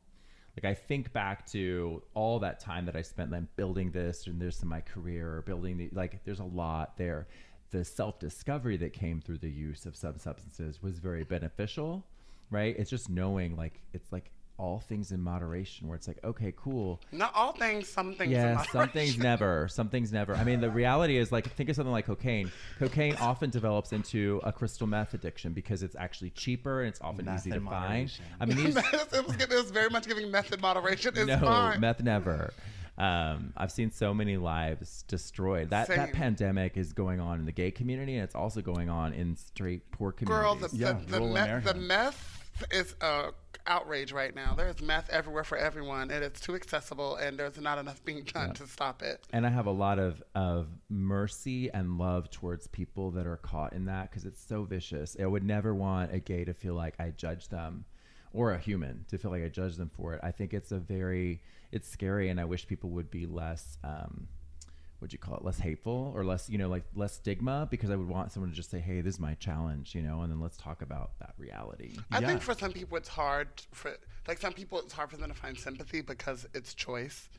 [0.58, 4.42] Like I think back to all that time that I spent like building this and
[4.42, 7.28] this in my career or building the like there's a lot there.
[7.70, 12.04] The self discovery that came through the use of some substances was very beneficial,
[12.50, 12.76] right?
[12.78, 17.02] It's just knowing like it's like all things in moderation where it's like, okay, cool.
[17.12, 18.32] Not all things, some things.
[18.32, 19.68] in Yeah, some things never.
[19.68, 20.36] Some things never.
[20.36, 22.52] I mean, the reality is like think of something like cocaine.
[22.80, 27.26] Cocaine often develops into a crystal meth addiction because it's actually cheaper and it's often
[27.26, 28.12] Meth easy to in find.
[28.40, 31.14] I mean, these it, was, it was very much giving method moderation.
[31.16, 31.80] It's no fine.
[31.80, 32.52] meth never.
[32.98, 35.70] Um, I've seen so many lives destroyed.
[35.70, 39.14] That that pandemic is going on in the gay community, and it's also going on
[39.14, 40.72] in straight poor Girl, communities.
[40.72, 42.38] the, Yeah, the, the, meth, the meth
[42.72, 43.32] is uh,
[43.68, 44.54] outrage right now.
[44.56, 48.54] There's meth everywhere for everyone, and it's too accessible, and there's not enough being done
[48.56, 49.24] to stop it.
[49.32, 53.74] and I have a lot of of mercy and love towards people that are caught
[53.74, 55.16] in that because it's so vicious.
[55.20, 57.86] I would never want a gay to feel like I judge them,
[58.34, 60.22] or a human to feel like I judge them for it.
[60.24, 63.78] I think it's a very it's scary, and I wish people would be less.
[63.84, 64.28] Um,
[65.00, 65.44] what'd you call it?
[65.44, 68.56] Less hateful or less, you know, like less stigma because I would want someone to
[68.56, 71.34] just say, "Hey, this is my challenge," you know, and then let's talk about that
[71.38, 71.98] reality.
[72.12, 72.28] I Yeah.
[72.28, 75.36] think for some people it's hard for like some people it's hard for them to
[75.36, 77.30] find sympathy because it's choice.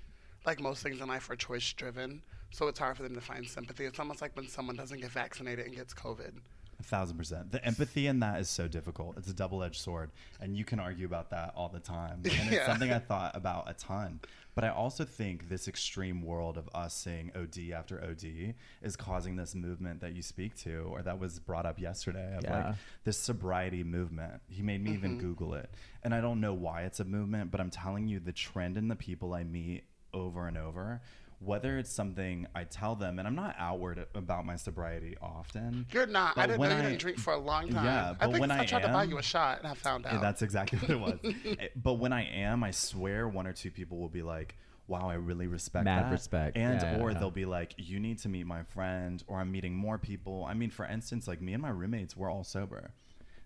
[0.47, 3.47] Like most things in life are choice driven, so it's hard for them to find
[3.49, 3.85] sympathy.
[3.85, 6.41] It's almost like when someone doesn't get vaccinated and gets COVID.
[6.81, 7.51] A thousand percent.
[7.51, 9.19] The empathy in that is so difficult.
[9.19, 10.11] It's a double edged sword.
[10.41, 12.21] And you can argue about that all the time.
[12.25, 12.67] And it's Yeah.
[12.67, 14.21] something I thought about a ton.
[14.55, 19.37] But I also think this extreme world of us saying OD after OD is causing
[19.37, 22.67] this movement that you speak to, or that was brought up yesterday of Yeah.
[22.69, 24.41] like this sobriety movement.
[24.49, 25.21] He made me even mm-hmm.
[25.21, 25.71] Google it.
[26.05, 28.87] And I don't know why it's a movement, but I'm telling you the trend in
[28.89, 29.83] the people I meet
[30.15, 31.01] over and over.
[31.41, 35.87] Whether it's something I tell them, and I'm not outward about my sobriety often.
[35.93, 36.37] You're not.
[36.37, 37.85] I didn't know you I- didn't drink for a long time.
[37.85, 39.75] Yeah, I but think when I I tried to buy you a shot and I
[39.75, 40.15] found out.
[40.15, 41.35] Yeah, that's exactly what it was.
[41.61, 44.57] Eh, but when I am, I swear one or two people will be like,
[44.89, 46.57] "Wow, I really respect Mad that." respect.
[46.57, 47.19] And Yeah, yeah, or yeah.
[47.19, 50.45] they'll be like, "You need to meet my friend," or I'm meeting more people.
[50.45, 52.91] I mean, for instance, like me and my roommates, we're all sober.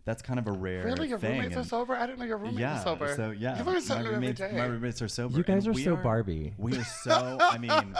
[0.05, 0.93] That's kind of a rare thing.
[0.95, 1.41] Really, your thing.
[1.41, 1.95] roommates are sober?
[1.95, 3.15] I didn't know your roommates yeah, was sober.
[3.15, 4.53] so yeah, you learn my something new every roommates, day.
[4.53, 5.37] my roommates are sober.
[5.39, 6.55] You guys and are we so Barbie.
[6.59, 7.39] We are so.
[7.41, 7.95] I mean,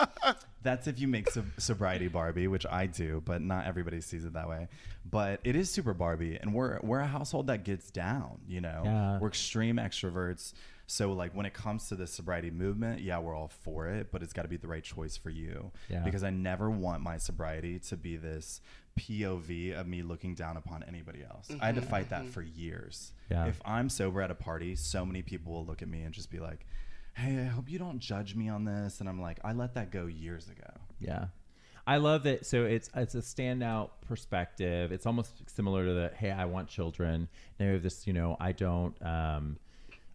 [0.63, 4.33] that's if you make sob- sobriety Barbie, which I do, but not everybody sees it
[4.33, 4.67] that way.
[5.09, 8.41] But it is super Barbie, and we're we're a household that gets down.
[8.49, 9.19] You know, Yeah.
[9.21, 10.55] we're extreme extroverts.
[10.87, 14.23] So like when it comes to the sobriety movement, yeah, we're all for it, but
[14.23, 15.71] it's got to be the right choice for you.
[15.89, 16.01] Yeah.
[16.01, 18.61] Because I never want my sobriety to be this
[18.99, 21.51] POV of me looking down upon anybody else.
[21.61, 23.13] I had to fight that for years.
[23.31, 23.47] Yeah.
[23.47, 26.31] If I'm sober at a party, so many people will look at me and just
[26.31, 26.67] be like,
[27.15, 29.91] "Hey, I hope you don't judge me on this." And I'm like, "I let that
[29.91, 31.27] go years ago." Yeah.
[31.87, 32.47] I love that.
[32.47, 34.93] So it's it's a standout perspective.
[34.93, 37.29] It's almost similar to the hey, I want children.
[37.59, 39.59] Now we have this, you know, I don't um,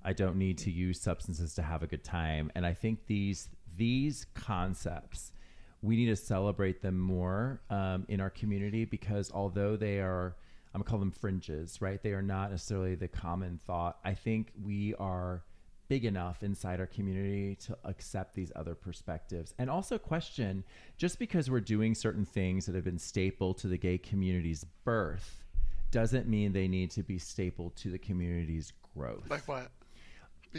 [0.08, 2.50] I don't need to use substances to have a good time.
[2.56, 5.34] And I think these these concepts
[5.82, 10.38] we need to celebrate them more um, in our community because although they are
[10.74, 12.02] I'm gonna call them fringes, right?
[12.02, 14.00] They are not necessarily the common thought.
[14.06, 15.44] I think we are
[15.90, 20.64] big enough inside our community to accept these other perspectives and also question
[20.98, 25.44] just because we're doing certain things that have been staple to the gay community's birth
[25.92, 29.70] doesn't mean they need to be staple to the community's growth Like what?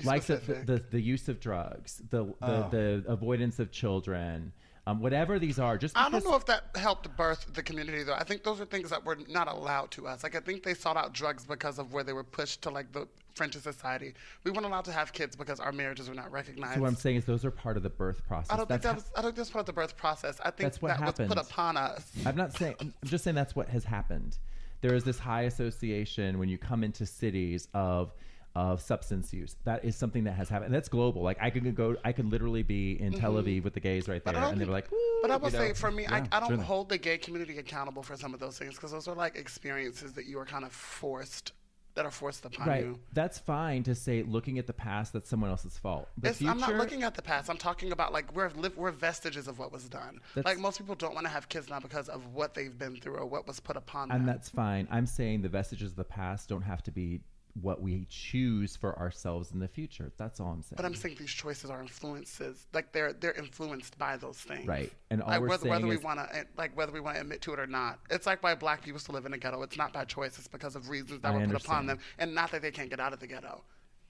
[0.01, 2.69] Be like the, the, use of drugs, the the, Oh.
[2.71, 4.53] the avoidance of children,
[4.87, 5.77] um, whatever these are.
[5.77, 8.15] Just I don't know if that helped birth the community though.
[8.15, 10.23] I think those are things that were not allowed to us.
[10.23, 12.93] Like I think they sought out drugs because of where they were pushed to like
[12.93, 14.15] the French society.
[14.45, 16.75] We weren't allowed to have kids because our marriages were not recognized.
[16.75, 18.51] So what I'm saying is those are part of the birth process.
[18.51, 20.41] I don't think That's that was, I don't think that's part of the birth process.
[20.41, 22.11] I think That's what that was put upon us.
[22.27, 22.75] I'm not saying.
[22.81, 24.39] I'm just saying that's what has happened.
[24.81, 28.13] There is this high association when you come into cities of
[28.59, 29.55] of substance use.
[29.62, 30.66] That is something that has happened.
[30.66, 31.23] And that's global.
[31.23, 31.94] Like I could go.
[32.05, 34.53] I could literally be in Tel Aviv with the gays right there, Mm-hmm.
[34.53, 35.64] And they were like, "Woo," But I will you know?
[35.66, 36.64] say, for me, I, I don't certainly.
[36.64, 40.12] hold the gay community accountable for some of those things because those are like experiences
[40.14, 41.53] that you are kind of forced,
[41.94, 42.85] that are forced upon right.
[42.85, 42.99] you.
[43.12, 45.12] That's fine to say looking at the past.
[45.12, 46.09] That's someone else's fault.
[46.18, 47.49] The It's, I'm not looking at the past.
[47.51, 50.21] I'm talking about like we're live, we're vestiges of what was done.
[50.35, 53.14] Like most people don't want to have kids now because of what they've been through
[53.14, 54.18] or what was put upon them.
[54.18, 54.88] and that's fine.
[54.90, 57.21] I'm saying the vestiges of the past don't have to be
[57.62, 60.11] what we choose for ourselves in the future.
[60.16, 60.77] That's all I'm saying.
[60.77, 64.66] but I'm saying these choices are influences, like they're they're influenced by those things.
[64.66, 64.92] Right.
[65.11, 67.01] And all like we're whether, saying whether we is- want to eh, like whether we
[67.01, 67.99] want to admit to it or not.
[68.11, 69.62] It's like why black people still live in the ghetto.
[69.62, 70.38] It's not by choice.
[70.38, 72.90] It's because of reasons that I were put upon them, and not that they can't
[72.90, 73.62] get out of the ghetto.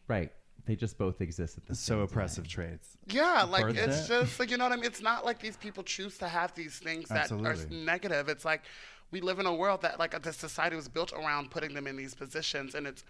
[0.07, 0.33] right.
[0.67, 2.99] They just both exist at the So same oppressive traits.
[3.07, 4.09] Yeah, like Birthed it's it?
[4.09, 4.85] just like you know what I mean.
[4.85, 8.29] It's not like these people choose to have these things that are negative.
[8.29, 8.65] It's like
[9.11, 11.97] we live in a world that like the society was built around putting them in
[11.97, 13.03] these positions, and it's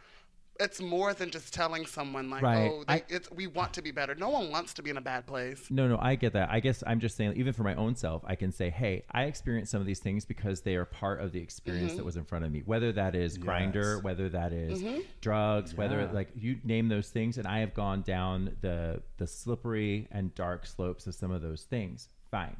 [0.61, 2.71] it's more than just telling someone like, Right.
[2.71, 4.15] oh, they, I- it's we want to be better.
[4.15, 5.71] No one wants to be in a bad place.
[5.71, 6.51] No, no, I get that.
[6.51, 9.25] I guess I'm just saying, even for my own self, I can say, hey, I
[9.25, 11.97] experienced some of these things because they are part of the experience Mm-hmm.
[11.99, 12.63] that was in front of me.
[12.65, 15.01] Whether that is Grindr, whether that is Mm-hmm.
[15.21, 20.09] drugs, whether like you name those things, and I have gone down the the slippery
[20.11, 22.09] and dark slopes of some of those things.
[22.31, 22.57] Fine,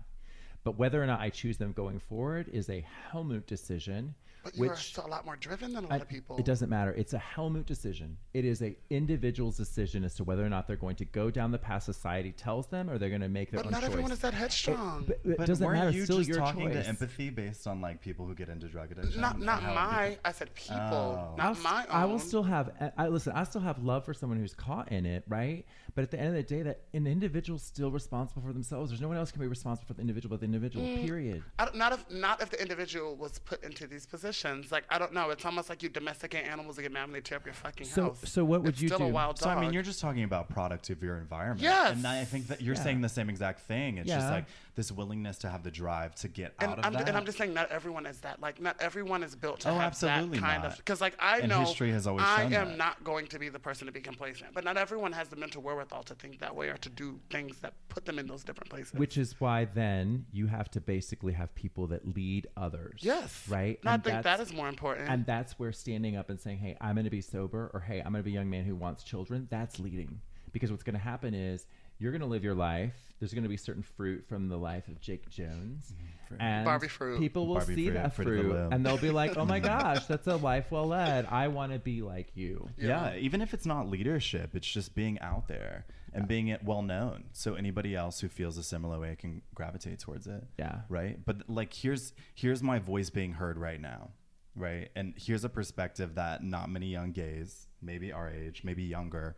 [0.65, 4.15] but whether or not I choose them going forward is a Helmut decision.
[4.51, 6.37] But you are which still a lot more driven than a lot of people.
[6.39, 6.93] it doesn't matter.
[6.93, 8.17] It's a Helmut decision.
[8.35, 11.51] It is a individual's decision as to whether or not they're going to go down
[11.51, 14.13] the path society tells them, or they're going to make their But own not everyone
[14.13, 15.05] is that headstrong.
[15.07, 15.91] But it But doesn't weren't matter.
[15.91, 16.83] you still just your talking choice.
[16.85, 19.21] to empathy based on like people who get into drug addiction?
[19.21, 20.09] not not my.
[20.11, 21.35] people- I said people, Oh.
[21.39, 21.91] I'll not my own.
[21.91, 22.71] I will still have.
[22.81, 23.33] I- I listen.
[23.35, 25.65] I still have love for someone who's caught in it, right?
[25.95, 28.91] But at the end of the day, that an individual's still responsible for themselves.
[28.91, 30.85] There's no one else can be responsible for the individual but the individual.
[30.87, 31.05] Mm.
[31.07, 31.43] Period.
[31.59, 34.38] I don't, not if not if the individual was put into these positions.
[34.71, 35.31] Like I don't know.
[35.31, 37.87] It's almost like you domesticate animals and get mad when they tear up your fucking
[37.87, 38.21] So- house.
[38.25, 39.13] so what would It's you still a do?
[39.13, 39.49] wild So.
[39.51, 41.61] I mean, you're just talking about product of your environment.
[41.61, 41.93] Yes.
[41.93, 42.83] and I think that you're Yeah.
[42.83, 43.99] saying the same exact thing.
[43.99, 44.45] It's just like
[44.79, 47.09] this willingness to have the drive to get and out of I'm, that.
[47.09, 48.41] and I'm just saying, not everyone is that.
[48.41, 50.73] Like, not everyone is built to Oh, have absolutely that kind not.
[50.73, 50.79] of.
[50.79, 52.77] Because, like, I And know history has always I am that.
[52.79, 55.61] not going to be the person to be complacent, but not everyone has the mental
[55.63, 58.71] wherewithal to think that way or to do things that put them in those different
[58.71, 58.95] places.
[58.95, 63.01] Which is why then you have to basically have people that lead others.
[63.03, 63.81] yes, Right.
[63.83, 65.09] And I think that's- more important.
[65.11, 67.99] And that's where standing up and saying, "Hey, I'm going to be sober," or "Hey,
[67.99, 70.21] I'm going to be a young man who wants children." That's leading,
[70.53, 71.67] because what's going to happen is
[71.99, 72.95] you're going to live your life.
[73.19, 76.41] There's going to be certain fruit from the life of Jake Jonez, mm-hmm.
[76.41, 77.19] and Barbie fruit.
[77.19, 79.59] People will Barbie see fruit, that fruit of the and they'll be like, "Oh my
[79.59, 81.27] gosh, that's a life well led.
[81.27, 83.17] I want to be like you." yeah.
[83.17, 87.25] even if it's not leadership, it's just being out there and being it well known,
[87.33, 90.45] so anybody else who feels a similar way can gravitate towards it.
[90.59, 90.81] Yeah.
[90.89, 91.19] right.
[91.25, 94.11] But like, here's here's my voice being heard right now,
[94.57, 94.91] right?
[94.97, 99.37] And here's a perspective that not many young gays, maybe our age, maybe younger,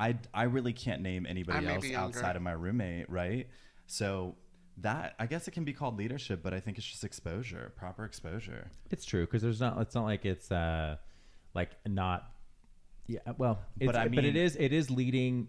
[0.00, 3.48] I I really can't name anybody I else outside of my roommate, right?
[3.86, 4.34] So
[4.78, 8.04] that I guess it can be called leadership, but I think it's just exposure, proper
[8.06, 8.70] exposure.
[8.90, 9.78] It's true because there's not.
[9.80, 10.96] It's not like it's uh,
[11.54, 12.32] like not.
[13.06, 14.56] Yeah, well, it's, But I but it mean- is.
[14.56, 15.48] It is leading.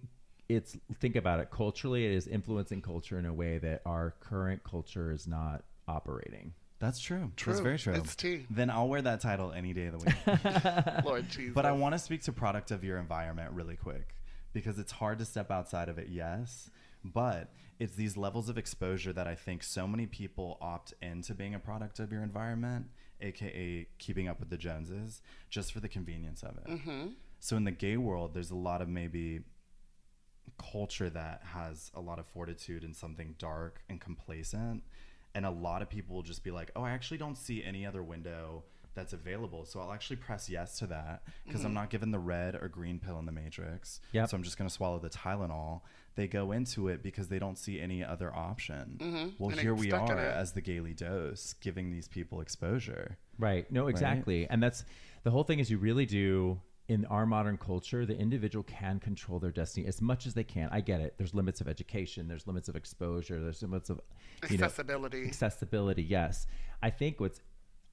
[0.50, 1.50] It's think about it.
[1.50, 6.54] Culturally, it is influencing culture in a way that our current culture is not operating.
[6.80, 7.32] That's true.
[7.38, 7.54] True.
[7.54, 7.94] That's very true.
[7.94, 8.48] It's tea.
[8.50, 11.06] Then I'll wear that title any day of the week.
[11.06, 11.54] Lord Jesus.
[11.54, 14.16] but I want to speak to product of your environment really quick
[14.54, 16.70] because it's hard to step outside of it, yes.
[17.04, 21.56] But it's these levels of exposure that I think so many people opt into being
[21.56, 22.88] a product of your environment,
[23.22, 26.68] aka keeping up with the Joneses, just for the convenience of it.
[26.68, 27.08] Mm-hmm.
[27.40, 29.42] So in the gay world, there's a lot of maybe
[30.60, 34.84] culture that has a lot of fortitude and something dark and complacent.
[35.34, 37.86] And a lot of people will just be like, oh, I actually don't see any
[37.86, 39.66] other window that's available.
[39.66, 41.76] So I'll actually press yes to that because I'm mm-hmm.
[41.76, 44.02] not given the red or green pill in the matrix.
[44.12, 44.30] Yep.
[44.30, 45.82] So I'm just going to swallow the Tylenol.
[46.16, 48.98] They go into it because they don't see any other option.
[49.00, 49.30] Mm-hmm.
[49.40, 53.18] Well, And here we are as the Gaily Dose giving these people exposure.
[53.40, 53.72] Right.
[53.72, 54.48] No, exactly.
[54.50, 54.84] And that's
[55.24, 56.60] the whole thing is you really do
[56.92, 60.68] in our modern culture, the individual can control their destiny as much as they can.
[60.74, 61.14] I get it.
[61.18, 64.02] There's limits of education, there's limits of exposure, there's limits of
[64.50, 65.26] you know, accessibility.
[65.26, 66.48] accessibility, yes.
[66.84, 67.40] I think what's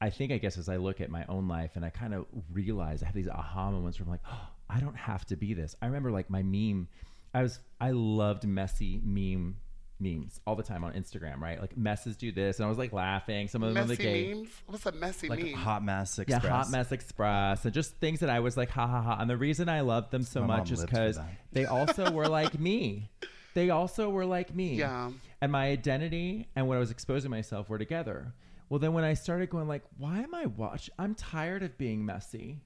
[0.01, 2.27] I think I guess as I look at my own life and I kind of
[2.53, 5.55] realize I have these aha moments where I'm like, oh, I don't have to be
[5.55, 5.75] this.
[5.83, 6.89] I remember like my meme,
[7.35, 9.57] I was I loved messy meme
[10.01, 11.61] memes all the time on Instagram, right?
[11.61, 13.49] Like messes do this, and I was like laughing.
[13.49, 14.35] Some of them on the Messy gay.
[14.35, 14.49] memes.
[14.67, 15.55] What's a messy Like meme?
[15.55, 16.53] Hot Mess Yeah, Express.
[16.53, 19.17] Hot Mess Express, and just things that I was like, ha ha ha.
[19.19, 21.19] And the reason I loved them so My much is because
[21.53, 23.11] they also were like me.
[23.55, 24.75] They also were like me.
[24.75, 25.11] Yeah.
[25.41, 28.33] And my identity and what I was exposing myself were together.
[28.69, 30.91] Well, then when I started going like, why am I watch?
[30.99, 32.61] I'm tired of being messy.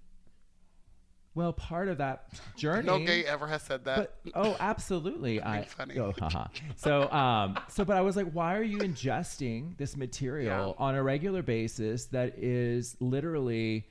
[1.34, 2.86] Well, part of that journey.
[2.86, 4.16] no gay ever has said that.
[4.24, 5.42] But oh, absolutely.
[5.42, 5.98] I funny.
[5.98, 6.48] oh, haha.
[6.76, 10.84] So um, so but I was like, why are you ingesting this material Yeah.
[10.84, 13.88] on a regular basis that is literally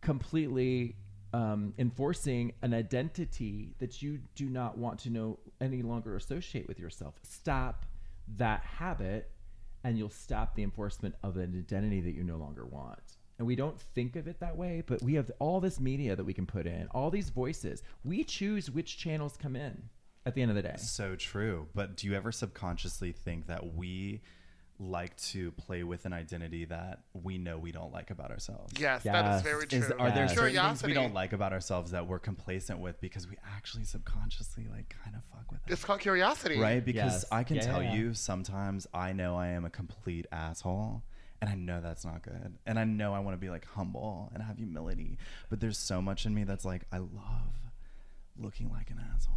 [0.00, 0.94] completely
[1.32, 6.78] um, enforcing an identity that you do not want to know any longer associate with
[6.78, 7.14] yourself?
[7.24, 7.84] Stop
[8.36, 9.30] that habit,
[9.86, 12.98] and you'll stop the enforcement of an identity that you no longer want.
[13.38, 16.24] And we don't think of it that way, but we have all this media that
[16.24, 17.84] we can put in, all these voices.
[18.02, 19.88] We choose which channels come in
[20.24, 20.74] at the end of the day.
[20.76, 21.68] So true.
[21.72, 24.22] But do you ever subconsciously think that we
[24.80, 28.72] like to play with an identity that we know we don't like about ourselves?
[28.78, 29.36] yes, that Yes.
[29.36, 29.78] is very true.
[29.78, 30.34] Is, are there Yes.
[30.34, 34.66] certain things we don't like about ourselves that we're complacent with because we actually subconsciously
[34.68, 35.35] like kind of fuck with it?
[35.68, 36.58] It's called curiosity.
[36.58, 36.84] Right?
[36.84, 37.24] Because Yes.
[37.32, 37.98] I can Yeah, tell yeah, yeah.
[38.00, 41.02] you sometimes I know I am a complete asshole.
[41.40, 42.56] And I know that's not good.
[42.64, 45.18] And I know I want to be like humble and have humility.
[45.50, 47.52] But there's so much in me that's like, I love
[48.38, 49.34] looking like an asshole.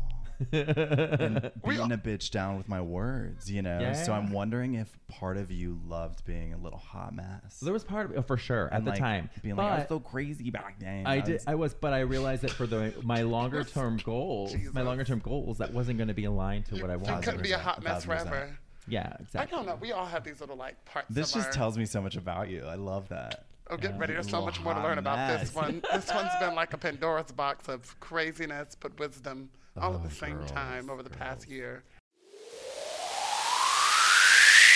[0.52, 3.94] And being a bitch down with my words, you know?
[3.94, 7.60] So I'm wondering if part of you loved being a little hot mess.
[7.62, 9.30] There was part of it, oh, for sure, at And, the like, time.
[9.42, 11.06] Being like, I was so crazy back then.
[11.06, 11.34] I did.
[11.34, 14.74] was- I was, but I realized that for the my longer term goals, Jesus.
[14.74, 17.24] my longer term goals, that wasn't going to be aligned to what I You wanted.
[17.24, 18.58] couldn't be a hot mess forever.
[18.88, 19.40] Yeah, exactly.
[19.40, 19.76] I don't know.
[19.80, 21.08] We all have these little like parts.
[21.14, 22.64] this of just our, tells me so much about you.
[22.66, 23.46] I love that.
[23.70, 24.14] Oh, get ready.
[24.14, 25.84] There's so much more to hot learn about this one.
[25.94, 30.11] This one's been like a Pandora's box of craziness, but wisdom all at the Oh,
[30.11, 31.84] same girls, time over the past year.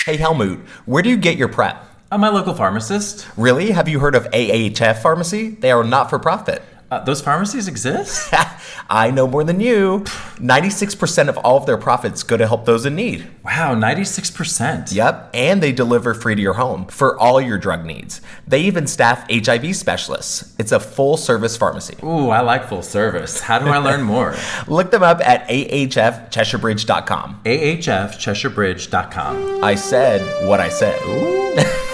[0.06, 1.82] Hey Helmut, where do you get your PrEP?
[2.12, 3.26] I'm my local pharmacist.
[3.36, 3.70] Really?
[3.70, 5.50] Have you heard of AHF Pharmacy?
[5.50, 6.62] They are not for profit.
[6.90, 8.32] Uh, those pharmacies exist?
[8.90, 10.00] I know more than you.
[10.36, 13.26] 96% of all of their profits go to help those in need.
[13.44, 14.94] wow, 96%.
[14.94, 18.20] Yep, and they deliver free to your home for all your drug needs.
[18.46, 20.54] They even staff HIV specialists.
[20.58, 21.96] It's a full service pharmacy.
[22.04, 23.40] Ooh, I like full service.
[23.40, 24.34] How do I learn more?
[24.68, 27.40] Look them up at ahfcheshirebridge.com.
[27.44, 29.64] ahfcheshirebridge.com.
[29.64, 31.80] I said what I said.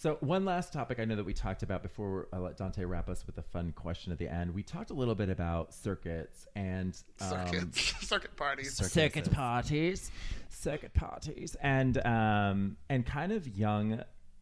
[0.00, 3.10] So one last topic I know that we talked about before I let Dante wrap
[3.10, 4.54] us with a fun question at the end.
[4.54, 8.76] We talked a little bit about circuits and um, Circuits, circuit parties.
[8.76, 10.10] circuit parties,
[10.48, 14.00] circuit parties, and um, and kind of young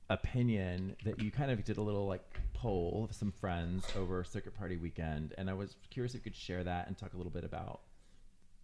[0.09, 4.57] opinion that you kind of did a little like poll of some friends over circuit
[4.57, 7.33] party weekend, and I was curious if you could share that and talk a little
[7.33, 7.81] bit about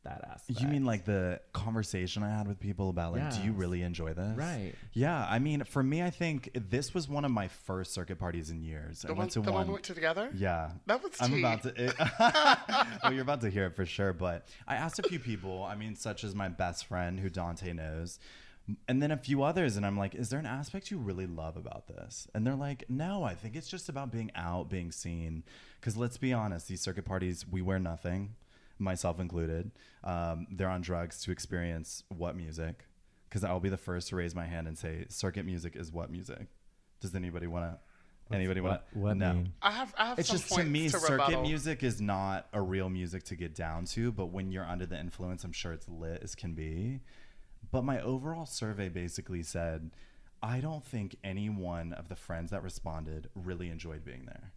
[0.04, 0.60] that aspect.
[0.60, 4.14] You mean like the conversation I had with people about like, do you really enjoy
[4.14, 4.36] this?
[4.36, 4.72] Right.
[4.92, 5.26] Yeah.
[5.28, 8.62] I mean, for me, I think this was one of my first circuit parties in
[8.62, 9.02] years.
[9.02, 9.66] The I one, went to the one one.
[9.66, 10.30] we went to together.
[10.34, 10.70] yeah.
[10.86, 11.38] That was I'm tea.
[11.40, 11.68] about to.
[11.84, 11.94] It,
[13.02, 14.12] well, you're about to hear it for sure.
[14.12, 15.62] But I asked a few people.
[15.64, 18.18] I mean, such as my best friend, who Dante knows,
[18.88, 19.76] and then a few others.
[19.76, 22.28] And I'm like, is there an aspect you really love about this?
[22.34, 23.22] And they're like, no.
[23.24, 25.42] I think it's just about being out, being seen.
[25.80, 28.34] Because let's be honest, these circuit parties, we wear nothing,
[28.78, 29.70] myself included.
[30.02, 32.86] Um, they're on drugs to experience what music?
[33.28, 36.10] Because I'll be the first to raise my hand and say, circuit music is what
[36.10, 36.46] music?
[37.00, 37.78] Does anybody want to?
[38.34, 39.34] Anybody want what- what no.
[39.34, 39.52] mean?
[39.60, 41.42] I have, I have It's some just to me, to circuit rebuttal.
[41.42, 44.98] music is not a real music to get down to, but when you're under the
[44.98, 47.00] influence, I'm sure it's lit as can be.
[47.70, 49.90] But my overall survey basically said,
[50.42, 54.52] I don't think any one of the friends that responded really enjoyed being there.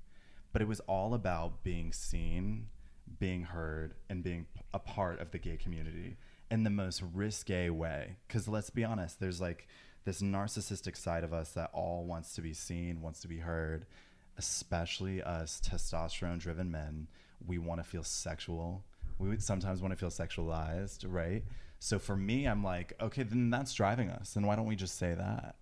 [0.54, 2.68] But it was all about being seen,
[3.20, 6.18] being heard, and being a part of the gay community
[6.50, 8.18] in the most risque way.
[8.28, 9.68] Because let's be honest, there's like
[10.06, 13.86] this narcissistic side of us that all wants to be seen, wants to be heard,
[14.38, 17.08] especially us testosterone driven men.
[17.46, 18.86] We want to feel sexual.
[19.20, 21.44] We sometimes want to feel sexualized, right?
[21.80, 24.34] So for me, I'm like, okay, then that's driving us.
[24.34, 25.56] Then why don't we just say that?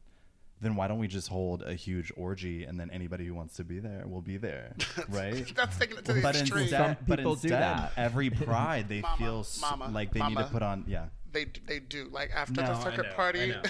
[0.62, 3.64] Then why don't we just hold a huge orgy and then anybody who wants to
[3.64, 4.74] be there will be there,
[5.10, 5.52] right?
[5.56, 6.62] That's taking it to the but extreme.
[6.64, 7.92] instead, Some but people do that.
[7.98, 10.86] every pride they Mama, feel s- mama, like they need to put on.
[10.88, 13.48] Yeah, they they do like after No, the I circuit know, I party.
[13.50, 13.62] know,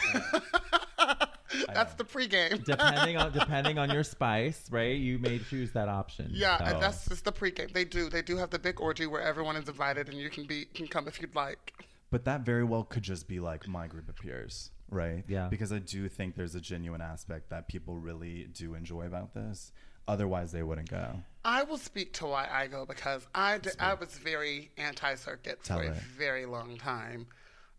[0.99, 2.63] I That's the pregame.
[2.63, 4.95] depending on depending on your spice, right?
[4.97, 6.27] You may choose that option.
[6.31, 7.71] Yeah, So- and that's just the pregame.
[7.73, 8.09] They do.
[8.09, 10.87] They do have the big orgy where everyone is invited and you can be can
[10.87, 11.73] come if you'd like.
[12.11, 15.23] But that very well could just be like my group of peers, right?
[15.27, 15.47] Yeah.
[15.49, 19.71] Because I do think there's a genuine aspect that people really do enjoy about this.
[20.07, 21.15] Otherwise, they wouldn't go.
[21.43, 25.59] I will speak to why I go because I, d- I was very anti circuit
[25.61, 27.27] for Tell a very long time.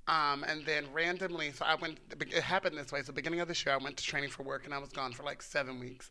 [0.08, 1.98] Um, and then randomly, so I went.
[2.20, 3.02] It happened this way.
[3.02, 5.12] So beginning of this year, I went to training for work, and I was gone
[5.12, 6.10] for like seven weeks.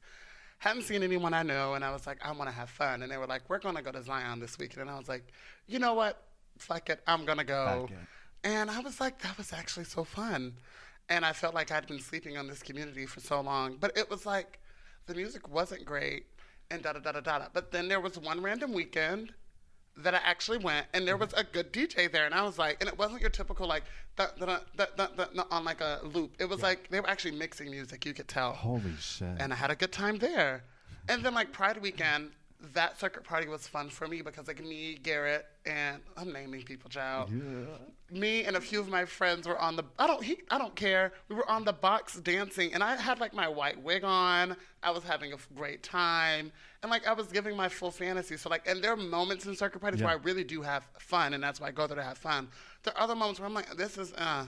[0.58, 3.04] Hadn't seen anyone I know, and I was like, I want to have fun.
[3.04, 5.26] And they were like, We're gonna go to Zion this weekend, and I was like,
[5.68, 6.22] You know what?
[6.58, 7.88] Fuck it, I'm gonna go.
[8.44, 10.54] And I was like, That was actually so fun.
[11.10, 14.10] And I felt like I'd been sleeping on this community for so long, but it
[14.10, 14.60] was like
[15.06, 16.26] the music wasn't great,
[16.72, 17.46] and da da da da da.
[17.54, 19.34] But then there was one random weekend
[19.98, 22.78] that I actually went, and there was a good DJ there, and I was like,
[22.82, 23.84] and it wasn't your typical like
[24.16, 26.36] da, da, da, da, da, da, on like a loop.
[26.40, 28.06] It was like they were actually mixing music.
[28.06, 28.52] You could tell.
[28.52, 29.28] Holy shit.
[29.40, 30.64] And I had a good time there.
[31.08, 32.32] And then like Pride weekend,
[32.74, 36.90] that circuit party was fun for me because like me, Garrett, and I'm naming people,
[36.90, 37.30] child.
[37.32, 38.18] Yeah.
[38.18, 39.84] Me and a few of my friends were on the.
[39.98, 40.24] I don't.
[40.24, 40.38] He.
[40.52, 41.14] I don't care.
[41.30, 44.56] We were on the box dancing, and I had like my white wig on.
[44.84, 46.52] I was having a great time,
[46.84, 48.38] and like I was giving my full fantasy.
[48.38, 51.34] So like, and there are moments in circuit parties where I really do have fun,
[51.34, 52.48] and that's why I go there to have fun.
[52.84, 54.14] There are other moments where I'm like, this is.
[54.14, 54.48] uh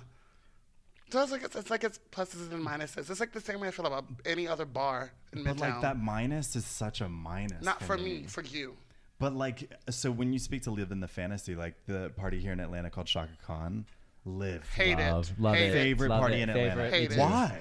[1.09, 3.09] so it's like it's, it's like it's pluses and minuses.
[3.09, 5.45] It's like the same way I feel about any other bar in Midtown.
[5.45, 7.63] but like that minus is such a minus.
[7.63, 8.75] Not for me, for you.
[9.19, 12.51] But like, so when you speak to live in the fantasy, like the party here
[12.51, 13.85] in Atlanta called Chaka Khan,
[14.25, 14.69] live.
[14.75, 15.41] Hate Love, it.
[15.41, 15.73] love Hate it.
[15.73, 16.43] Favorite Love party it.
[16.43, 16.69] in Atlanta.
[16.69, 16.93] Favorite.
[16.93, 17.51] Hate Me it.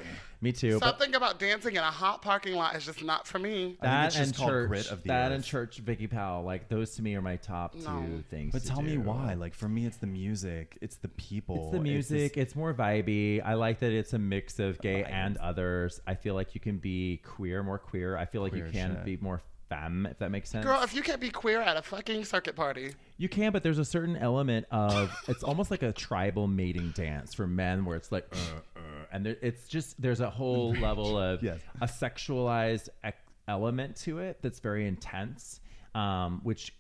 [0.41, 0.47] Too.
[0.47, 0.47] Why?
[0.49, 0.79] Me too.
[0.81, 3.51] but- Something about dancing in a hot parking lot is just not for me.
[3.55, 5.35] I think that it's just and called church, grit of the that earth.
[5.37, 7.83] and church, Vicky Powell, like those to me are my top No.
[8.03, 8.53] two things.
[8.53, 9.01] But to tell me do.
[9.01, 9.35] why.
[9.35, 12.37] Like for me, it's the music, it's the people, It's the this- music.
[12.37, 13.43] It's, more vibey.
[13.45, 15.11] I like that it's a mix of gay Vibes.
[15.13, 16.01] and others.
[16.07, 18.17] I feel like you can be queer, more queer.
[18.17, 19.05] I feel like Queer you can shit.
[19.05, 20.65] be more femme, if that makes sense.
[20.65, 23.79] Girl, if you can't be queer at a fucking circuit party, You can, but there's
[23.79, 28.13] a certain element of it's almost like a tribal mating dance for men, where it's
[28.13, 28.37] like, uh,
[28.79, 28.81] uh,
[29.13, 31.61] and there, it's just there's a whole level of Yes.
[31.81, 32.89] a sexualized
[33.49, 35.61] element to it that's very intense,
[35.95, 36.75] um, which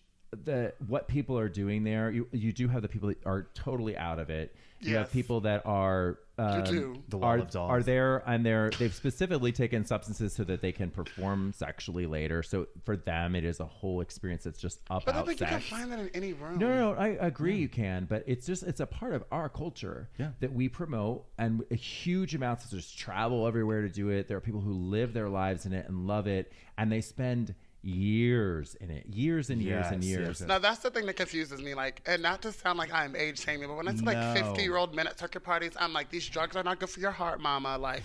[0.44, 2.10] the what people are doing there.
[2.10, 4.54] You you do have the people that are totally out of it.
[4.80, 7.02] You have people that are um.
[7.08, 7.70] The wall are, of dolls.
[7.70, 12.42] are there and they're they've specifically taken substances so that they can perform sexually later.
[12.42, 15.46] So for them, it is a whole experience that's just about but I think you
[15.46, 16.58] can find that in any room.
[16.58, 19.48] No, no, no, I agree you can, but it's just it's a part of our
[19.48, 20.30] culture Yeah.
[20.40, 24.28] that we promote and a huge amounts of just travel everywhere to do it.
[24.28, 27.54] There are people who live their lives in it and love it and they spend
[27.86, 29.06] years in it.
[29.06, 30.26] Years and years and years.
[30.28, 30.48] yes, yes.
[30.48, 31.74] Now that's the thing that confuses me.
[31.74, 34.76] Like, and not to sound like I'm age shaming, but when it's like 50 year
[34.76, 37.40] old men at circuit parties, I'm like, these drugs are not good for your heart,
[37.40, 37.78] mama.
[37.78, 38.02] Like,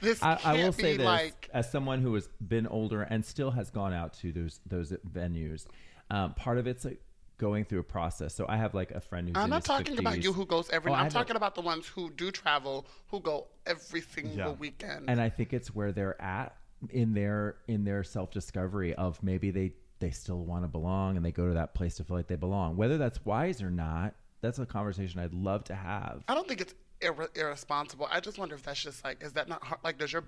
[0.00, 1.50] this I, can't I will be say this like.
[1.52, 5.66] as someone who has been older and still has gone out to those those venues.
[6.10, 7.00] Um, part of it's like
[7.38, 8.34] going through a process.
[8.34, 10.44] So I have like a friend who's I'm in not his talking about you who
[10.46, 10.90] goes every.
[10.90, 11.10] Oh, I I'm know.
[11.10, 14.50] talking about the ones who do travel, who go every single Yeah.
[14.52, 15.08] weekend.
[15.08, 16.54] and I think it's where they're at
[16.88, 21.24] in their in their self discovery of maybe they they still want to belong and
[21.24, 22.76] they go to that place to feel like they belong.
[22.76, 26.24] Whether that's wise or not, that's a conversation I'd love to have.
[26.26, 28.08] I don't think it's irre- irresponsible.
[28.10, 29.80] I just wonder if that's just like, is that not hard?
[29.84, 30.24] Like, does your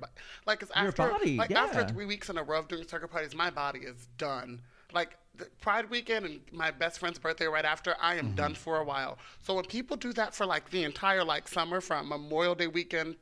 [0.46, 3.08] like, it's Your after body, like after three weeks in a row of doing circuit
[3.10, 4.60] parties, my body is done.
[4.92, 8.34] Like the Pride weekend and my best friend's birthday right after, I am Mm-hmm.
[8.34, 9.16] done for a while.
[9.40, 13.16] So when people do that for like the entire like summer from Memorial Day weekend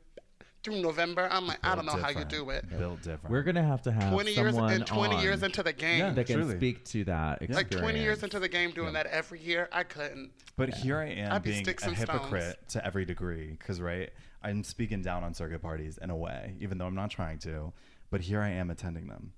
[0.63, 2.65] through November, I'm like, I don't know how you do it.
[2.77, 3.29] Built different.
[3.29, 6.15] We're gonna have to have 20 years someone and 20 on years into the game.
[6.15, 6.55] that can Truly.
[6.57, 7.73] speak to that experience.
[7.73, 10.31] like 20 years into the game doing that every year, I couldn't.
[10.57, 14.11] But here I am I'd being sticks a and hypocrite to every degree because, right,
[14.43, 17.73] I'm speaking down on circuit parties in a way, even though I'm not trying to.
[18.09, 19.33] But here I am attending them.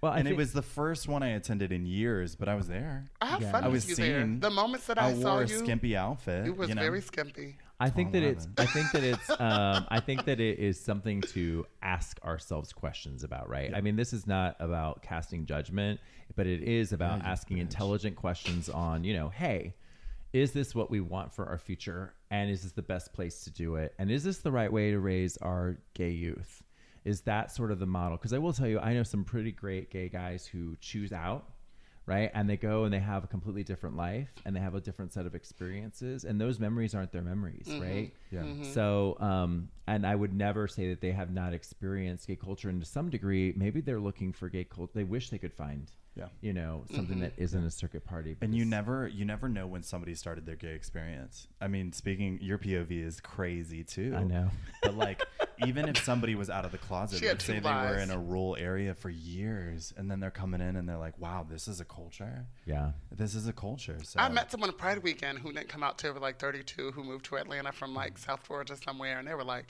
[0.00, 2.68] Well, I and it was the first one I attended in years, but I was
[2.68, 3.06] there.
[3.22, 3.52] I have Yeah.
[3.52, 4.20] fun I with was you there.
[4.20, 4.38] seen.
[4.40, 6.46] The moments that I, I, saw wore a you, skimpy outfit.
[6.46, 6.82] it was you know?
[6.82, 7.56] very skimpy.
[7.80, 8.46] I think that it's.
[8.56, 9.30] I think that it's.
[9.30, 13.72] Um, I think that it is something to ask ourselves questions about, right?
[13.74, 16.00] I mean, this is not about casting judgment,
[16.36, 19.74] but it is about you asking intelligent questions on, you know, hey,
[20.32, 23.50] is this what we want for our future, and is this the best place to
[23.50, 26.62] do it, and is this the right way to raise our gay youth?
[27.04, 28.16] Is that sort of the model?
[28.16, 31.50] Because I will tell you, I know some pretty great gay guys who choose out
[32.06, 32.30] right?
[32.34, 35.12] And they go and they have a completely different life and they have a different
[35.12, 37.82] set of experiences, and those memories aren't their memories, mm-hmm.
[37.82, 38.14] right?
[38.30, 38.40] Yeah.
[38.40, 38.72] Mm-hmm.
[38.72, 42.80] So, um, and I would never say that they have not experienced gay culture, and
[42.80, 44.92] to some degree, maybe they're looking for gay culture.
[44.94, 46.28] They wish they could find, Yeah.
[46.40, 47.20] you know, something mm-hmm.
[47.20, 48.36] that isn't a circuit party.
[48.40, 51.48] And you never, you never know when somebody started their gay experience.
[51.60, 54.14] I mean, speaking, your POV is crazy too.
[54.16, 54.50] I know.
[54.82, 55.22] But like,
[55.66, 57.74] even if somebody was out of the closet, She had let's say two they were
[57.74, 58.02] lives.
[58.02, 61.46] in a rural area for years, and then they're coming in and they're like, "Wow,
[61.48, 62.46] this is a culture.
[62.66, 62.92] yeah.
[63.10, 65.98] This is a culture." So I met someone at Pride weekend who didn't come out
[65.98, 69.44] till like 32, who moved to Atlanta from like South Georgia somewhere, and they were
[69.44, 69.66] like,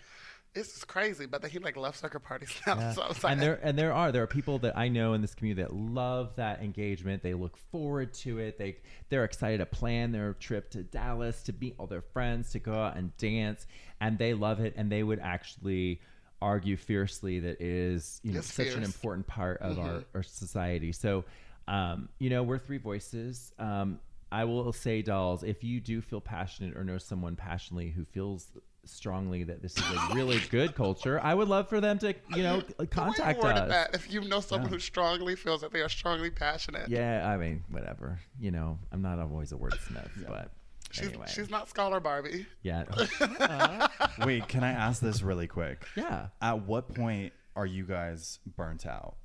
[0.55, 2.79] It's just crazy, but he like loves circuit parties now.
[2.79, 2.93] Yeah.
[2.93, 5.15] So I was like, and there and there are there are people that I know
[5.15, 7.23] in this community that love that engagement.
[7.23, 8.59] They look forward to it.
[8.59, 8.77] They
[9.09, 12.75] they're excited to plan their trip to Dallas to meet all their friends to go
[12.75, 13.67] out and dance,
[14.01, 14.75] and they love it.
[14.77, 16.01] And they would actually
[16.41, 20.17] argue fiercely that it is you know It's such an important part of our, Mm-hmm.
[20.17, 20.93] our society.
[20.93, 21.25] So,
[21.67, 23.53] um, you know, we're three voices.
[23.59, 23.99] Um,
[24.31, 28.47] I will say, dolls, if you do feel passionate or know someone passionately who feels
[28.89, 32.43] strongly that this is a really good culture, I would love for them to, you
[32.43, 33.68] know, contact we worded us.
[33.70, 33.95] that.
[33.95, 37.64] If you know someone who strongly feels that they are strongly passionate, Yeah, I mean,
[37.70, 38.20] whatever.
[38.39, 40.51] You know, I'm not always a wordsmith, but
[40.91, 41.26] she's anyway.
[41.28, 42.47] she's not Scholar Barbie.
[42.62, 42.85] yeah.
[43.20, 43.89] Uh-huh.
[44.26, 45.85] Wait, can I ask this really quick?
[45.97, 46.28] yeah.
[46.41, 49.16] At what point are you guys burnt out?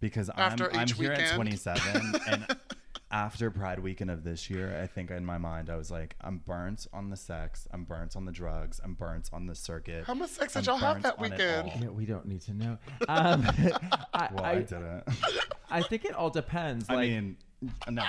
[0.00, 2.46] Because After I'm, I'm each here at 27, and
[3.10, 6.38] after Pride Weekend of this year, I think in my mind I was like, I'm
[6.38, 10.04] burnt on the sex, I'm burnt on the drugs, I'm burnt on the circuit.
[10.06, 11.70] How much sex I'm did y'all have burnt that weekend?
[11.70, 11.80] all.
[11.80, 12.78] Yeah, we don't need to know.
[13.08, 13.42] Um,
[14.14, 15.04] I, Well, I, I, didn't.
[15.70, 16.86] I think it all depends.
[16.90, 17.36] I Like, mean,
[17.88, 18.04] no.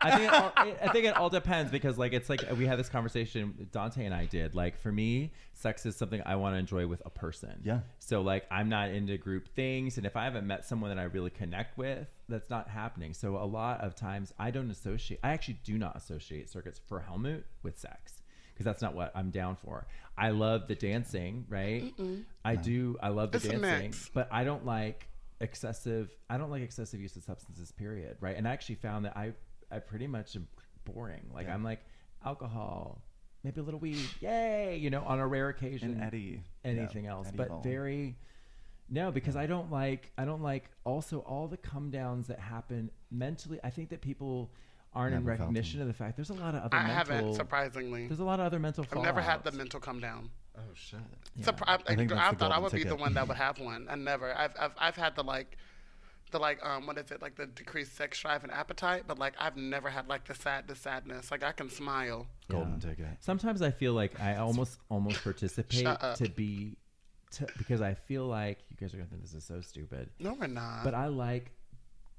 [0.00, 2.78] I think it all, I think it all depends because like it's like we had
[2.78, 4.54] this conversation Dante and I did.
[4.54, 7.60] Like for me, sex is something I want to enjoy with a person.
[7.64, 7.80] Yeah.
[7.98, 11.04] So like I'm not into group things, and if I haven't met someone that I
[11.04, 13.12] really connect with, that's not happening.
[13.12, 15.20] So a lot of times I don't associate.
[15.24, 18.22] I actually do not associate circuits for Helmut with sex
[18.52, 19.86] because that's not what I'm down for.
[20.16, 21.94] I love the dancing, right?
[22.44, 22.96] I do.
[23.02, 25.08] I love the It's dancing, but I don't like
[25.40, 26.10] excessive.
[26.28, 27.70] I don't like excessive use of substances.
[27.72, 28.16] Period.
[28.20, 28.36] Right.
[28.36, 29.32] And I actually found that I
[29.70, 30.46] I pretty much am
[30.84, 31.30] boring.
[31.34, 31.80] Like I'm like
[32.24, 33.02] alcohol,
[33.44, 35.92] maybe a little weed, yay, you know, on a rare occasion.
[35.94, 36.42] And Eddie.
[36.64, 37.60] anything Yeah, else, Eddie but Hall.
[37.62, 38.16] very.
[38.90, 42.90] No, because I don't like I don't like also all the come downs that happen
[43.10, 43.60] mentally.
[43.62, 44.50] I think that people
[44.94, 46.96] aren't in Never felt recognition of the fact there's a lot of other I mental.
[47.16, 48.06] haven't, surprisingly.
[48.06, 48.86] There's a lot of other mental.
[48.90, 50.30] I've never had the mental come down.
[50.56, 50.98] Oh, shit.
[51.40, 53.60] Surpri- I, I think I, thought I golden would be the one that would have
[53.60, 53.86] one.
[53.90, 54.34] I never.
[54.36, 55.56] I've, I've I've had the like,
[56.30, 59.34] the like um what is it like the decreased sex drive and appetite, but like
[59.38, 61.30] I've never had like the sad the sadness.
[61.30, 62.26] Like I can smile.
[62.48, 63.06] Golden ticket.
[63.20, 65.84] Sometimes I feel like I almost almost participate
[66.16, 66.76] to be,
[67.32, 70.32] to, because I feel like you guys are gonna think this is so stupid, No,
[70.34, 70.84] we're not.
[70.84, 71.50] but I like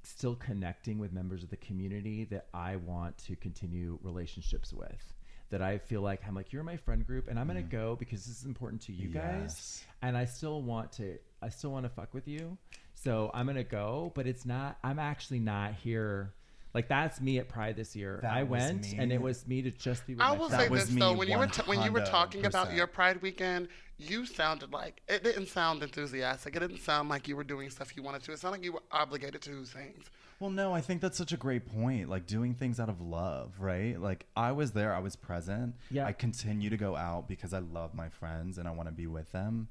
[0.04, 5.14] still connecting with members of the community that I want to continue relationships with.
[5.50, 8.26] That I feel like I'm like you're my friend group, and I'm gonna go because
[8.28, 11.18] this is important to you guys, and I still want to.
[11.42, 12.56] I still want to fuck with you,
[13.04, 14.12] so I'm gonna go.
[14.16, 14.78] But it's not.
[14.84, 16.34] I'm actually not here.
[16.74, 18.20] Like that's me at Pride this year.
[18.22, 18.98] That I went, me.
[19.00, 20.64] and it was me to just be with I my will friends.
[20.64, 22.88] say was this me though: when you were t- when you were talking about your
[22.88, 26.56] Pride weekend, you sounded like it didn't sound enthusiastic.
[26.56, 28.34] It didn't sound like you were doing stuff you wanted to.
[28.34, 30.06] It sounded like you were obligated to do things.
[30.40, 32.08] Well, no, I think that's such a great point.
[32.08, 34.00] Like doing things out of love, right?
[34.00, 35.76] Like I was there, I was present.
[35.92, 36.06] Yeah.
[36.06, 39.08] I continue to go out because I love my friends and I want to be
[39.08, 39.68] with them.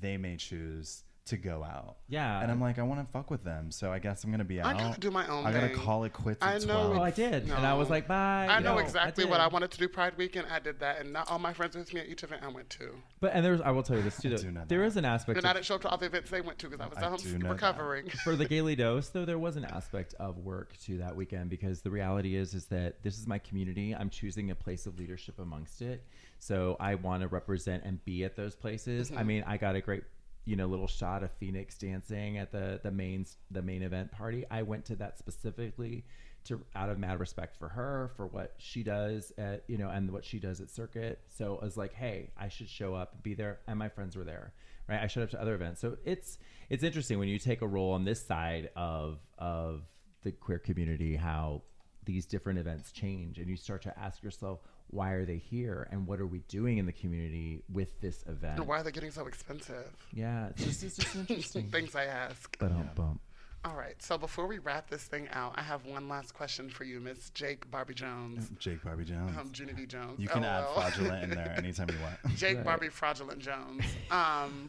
[0.00, 1.98] They may choose to go out.
[2.08, 2.40] Yeah.
[2.42, 3.70] And I'm like, I want to fuck with them.
[3.70, 4.66] So I guess I'm going to be out.
[4.66, 5.76] I gotta do my own I got to thing.
[5.76, 6.96] call it quits I at know 12.
[6.98, 8.48] Oh, I did, and I was like, bye.
[8.50, 10.48] I know No, exactly what I wanted to do Pride weekend.
[10.50, 12.70] I did that, and not all my friends with me at each event I went
[12.70, 12.90] to.
[13.20, 14.28] But and there's, I will tell you this too.
[14.32, 14.84] I though, do know There that.
[14.86, 16.68] is an aspect And I didn't show up to all the events they went to
[16.68, 17.50] because I was I at do home that.
[17.50, 18.08] recovering.
[18.24, 21.82] for the Gaily Dose, though, there was an aspect of work to that weekend because
[21.82, 23.94] the reality is, is that this is my community.
[23.94, 26.04] I'm choosing a place of leadership amongst it,
[26.40, 29.08] so I want to represent and be at those places.
[29.10, 29.18] Mm-hmm.
[29.18, 30.02] I mean, I got a great,
[30.44, 34.44] you know, little shot of Phoenix dancing at the the main the main event party.
[34.50, 36.04] I went to that specifically
[36.44, 40.10] to out of mad respect for her for what she does at you know and
[40.10, 43.34] what she does at circuit so i was like hey i should show up be
[43.34, 44.52] there and my friends were there
[44.88, 46.38] right i showed up to other events so it's
[46.68, 49.82] it's interesting when you take a role on this side of of
[50.22, 51.62] the queer community how
[52.04, 54.60] these different events change and you start to ask yourself
[54.92, 58.58] why are they here and what are we doing in the community with this event
[58.58, 59.90] And why are they getting so expensive?
[60.12, 62.56] yeah it's just it's just interesting Things I ask.
[62.58, 63.20] but um, bump
[63.64, 66.82] All right, so before we wrap this thing out, I have one last question for
[66.84, 68.58] you, Miss Jake Barbie Jonez.
[68.64, 69.38] Jake Barbie Jonez.
[69.38, 70.18] Um, Junity Jonez.
[70.18, 70.74] you can add LOL.
[70.74, 72.36] fraudulent in there anytime you want.
[72.36, 72.64] Jake Right.
[72.64, 73.84] Barbie Fraudulent Jonez.
[74.10, 74.68] Um,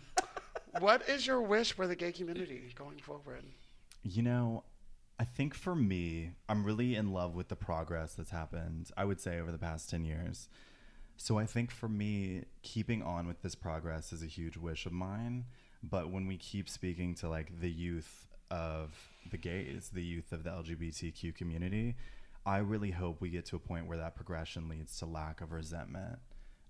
[0.80, 3.44] what is your wish for the gay community going forward?
[4.04, 4.73] You know, I
[5.36, 9.40] think for me, I'm really in love with the progress that's happened, I would say,
[9.40, 10.48] over the past 10 years.
[11.18, 14.92] So I think for me, keeping on with this progress is a huge wish of
[14.92, 15.46] mine.
[15.82, 18.94] But when we keep speaking to like the youth of
[19.30, 21.96] the gays, the youth of the LGBTQ community,
[22.46, 25.52] I really hope we get to a point where that progression leads to lack of
[25.52, 26.20] resentment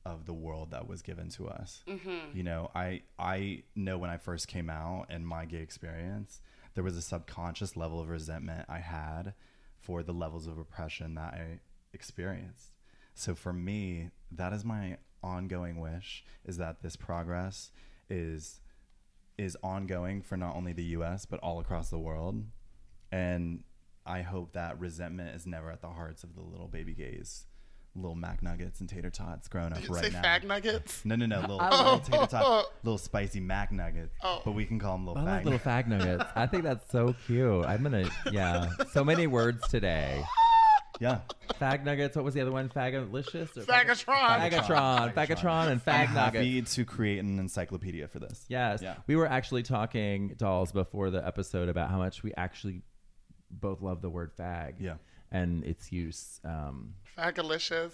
[0.06, 1.84] of the world that was given to us.
[1.88, 2.38] Mm-hmm.
[2.38, 6.42] You know, I I know when I first came out and my gay experience,
[6.74, 9.34] there was a subconscious level of resentment I had
[9.80, 11.60] for the levels of oppression that I
[11.94, 12.72] experienced.
[13.14, 17.72] So for me, that is my ongoing wish is that this progress
[18.10, 18.60] is
[19.38, 21.26] is ongoing for not only the U.S.
[21.26, 22.44] but all across the world,
[23.12, 23.64] and
[24.06, 27.48] I hope that resentment is never at the hearts of the little baby gays,
[27.96, 30.22] little Mac Nuggets and tater tots growing up Did you right say now.
[30.22, 31.06] fag nuggets?
[31.06, 34.42] No, no, no, little, little tater tots, little spicy Mac Nuggets, oh.
[34.44, 36.24] but we can call them little I fag like little fag nuggets.
[36.36, 37.66] I think that's so cute.
[37.66, 38.70] I'm gonna, yeah.
[38.92, 40.24] So many words today.
[41.00, 41.20] Yeah,
[41.60, 42.16] Fag nuggets.
[42.16, 42.70] What was the other one?
[42.70, 43.58] Fagalicious.
[43.58, 44.52] Or Fagatron.
[44.52, 45.14] Fagatron.
[45.14, 46.46] Fagatron and fag I'm nuggets.
[46.46, 48.46] happy to create an encyclopedia for this.
[48.48, 48.82] Yes.
[48.82, 48.96] Yeah.
[49.08, 52.84] We were actually talking, dolls, before the episode about how much we actually
[53.50, 54.76] both love the word fag.
[54.80, 54.96] Yeah.
[55.34, 56.40] And its use.
[56.46, 57.94] Um, Fagalicious.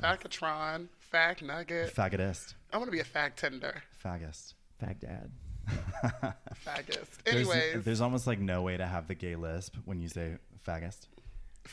[0.00, 0.88] Fagatron.
[1.12, 1.94] Fag nugget.
[1.94, 3.82] Faggotist, I want to be a fag tender.
[4.04, 4.54] faggist.
[4.82, 5.30] fag dad.
[6.66, 7.06] Faggist.
[7.24, 7.84] There's, Anyways.
[7.84, 10.36] there's almost like no way to have the gay lisp when you say
[10.66, 11.06] faggist.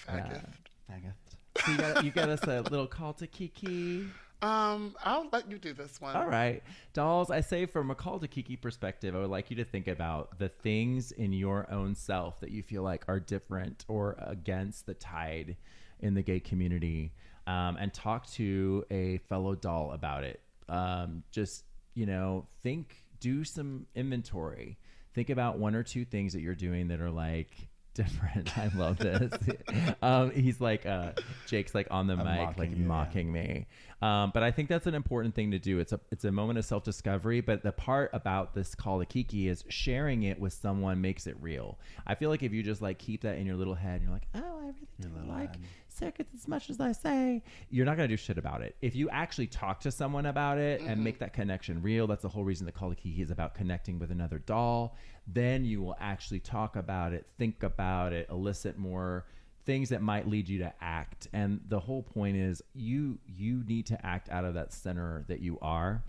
[0.08, 0.46] Faggist.
[0.90, 1.66] Faggist.
[1.66, 4.06] So you got, you got us a little call to Kiki.
[4.42, 6.16] Um, I'll let you do this one.
[6.16, 6.64] All right.
[6.94, 9.88] Dolls, I say from a call to Kiki perspective, I would like you to think
[9.88, 14.88] about the things in your own self that you feel like are different or against
[14.88, 15.58] the tide
[16.00, 17.12] in the gay community
[17.46, 20.42] um, and talk to a fellow doll about it.
[20.68, 21.64] Um, just,
[21.94, 24.78] you know, think, do some inventory.
[25.14, 27.52] Think about one or two things that you're doing that are like,
[27.94, 28.58] Different.
[28.58, 29.34] I love this.
[30.02, 31.12] um, he's like, uh,
[31.48, 32.88] Jake's like on the mic, mocking like you, yeah.
[32.88, 33.68] mocking me.
[34.02, 35.80] Um, but I think that's an important thing to do.
[35.80, 37.42] It's a it's a moment of self discovery.
[37.42, 41.36] But the part about this call to Kiki is sharing it with someone makes it
[41.40, 41.78] real.
[42.08, 44.14] I feel like if you just like keep that in your little head, and you're
[44.14, 45.56] like, oh, I really don't like
[45.92, 48.76] circuits as much as I say, you're not gonna do shit about it.
[48.82, 51.04] If you actually talk to someone about it and mm-hmm.
[51.04, 54.00] make that connection real, that's the whole reason the call to Kiki is about connecting
[54.00, 54.96] with another doll.
[55.28, 59.26] Then you will actually talk about it, think about it, elicit more
[59.66, 63.86] things that might lead you to act and the whole point is you you need
[63.86, 66.04] to act out of that center that you are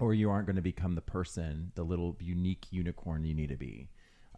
[0.00, 3.56] or you aren't going to become the person the little unique unicorn you need to
[3.56, 3.88] be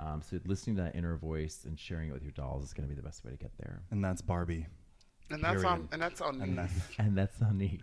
[0.01, 2.89] um, so listening to that inner voice and sharing it with your dolls is going
[2.89, 4.67] to be the best way to get there And that's Barbie.
[5.33, 6.57] And that's on and that's on And me.
[6.57, 7.83] that's and that's so neat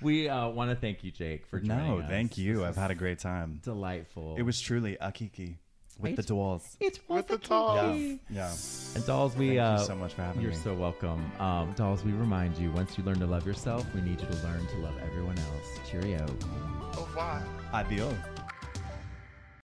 [0.00, 2.08] we uh, want to thank you jake for joining no, us.
[2.08, 2.58] thank you.
[2.58, 3.60] This I've had a great time.
[3.64, 5.58] delightful It was truly a kiki
[5.98, 6.76] with the dolls.
[6.78, 7.48] it's With the Kiki.
[7.48, 7.98] dolls.
[7.98, 8.54] Yeah, yeah.
[8.94, 10.56] And dolls, we Thank you uh, so much for having You're me.
[10.58, 11.32] so welcome.
[11.40, 14.36] Um, dolls, we remind you: once you learn to love yourself, we need you to
[14.46, 15.90] learn to love everyone else.
[15.90, 16.24] Cheerio.
[16.96, 17.42] Au revoir.
[17.72, 18.14] Adios.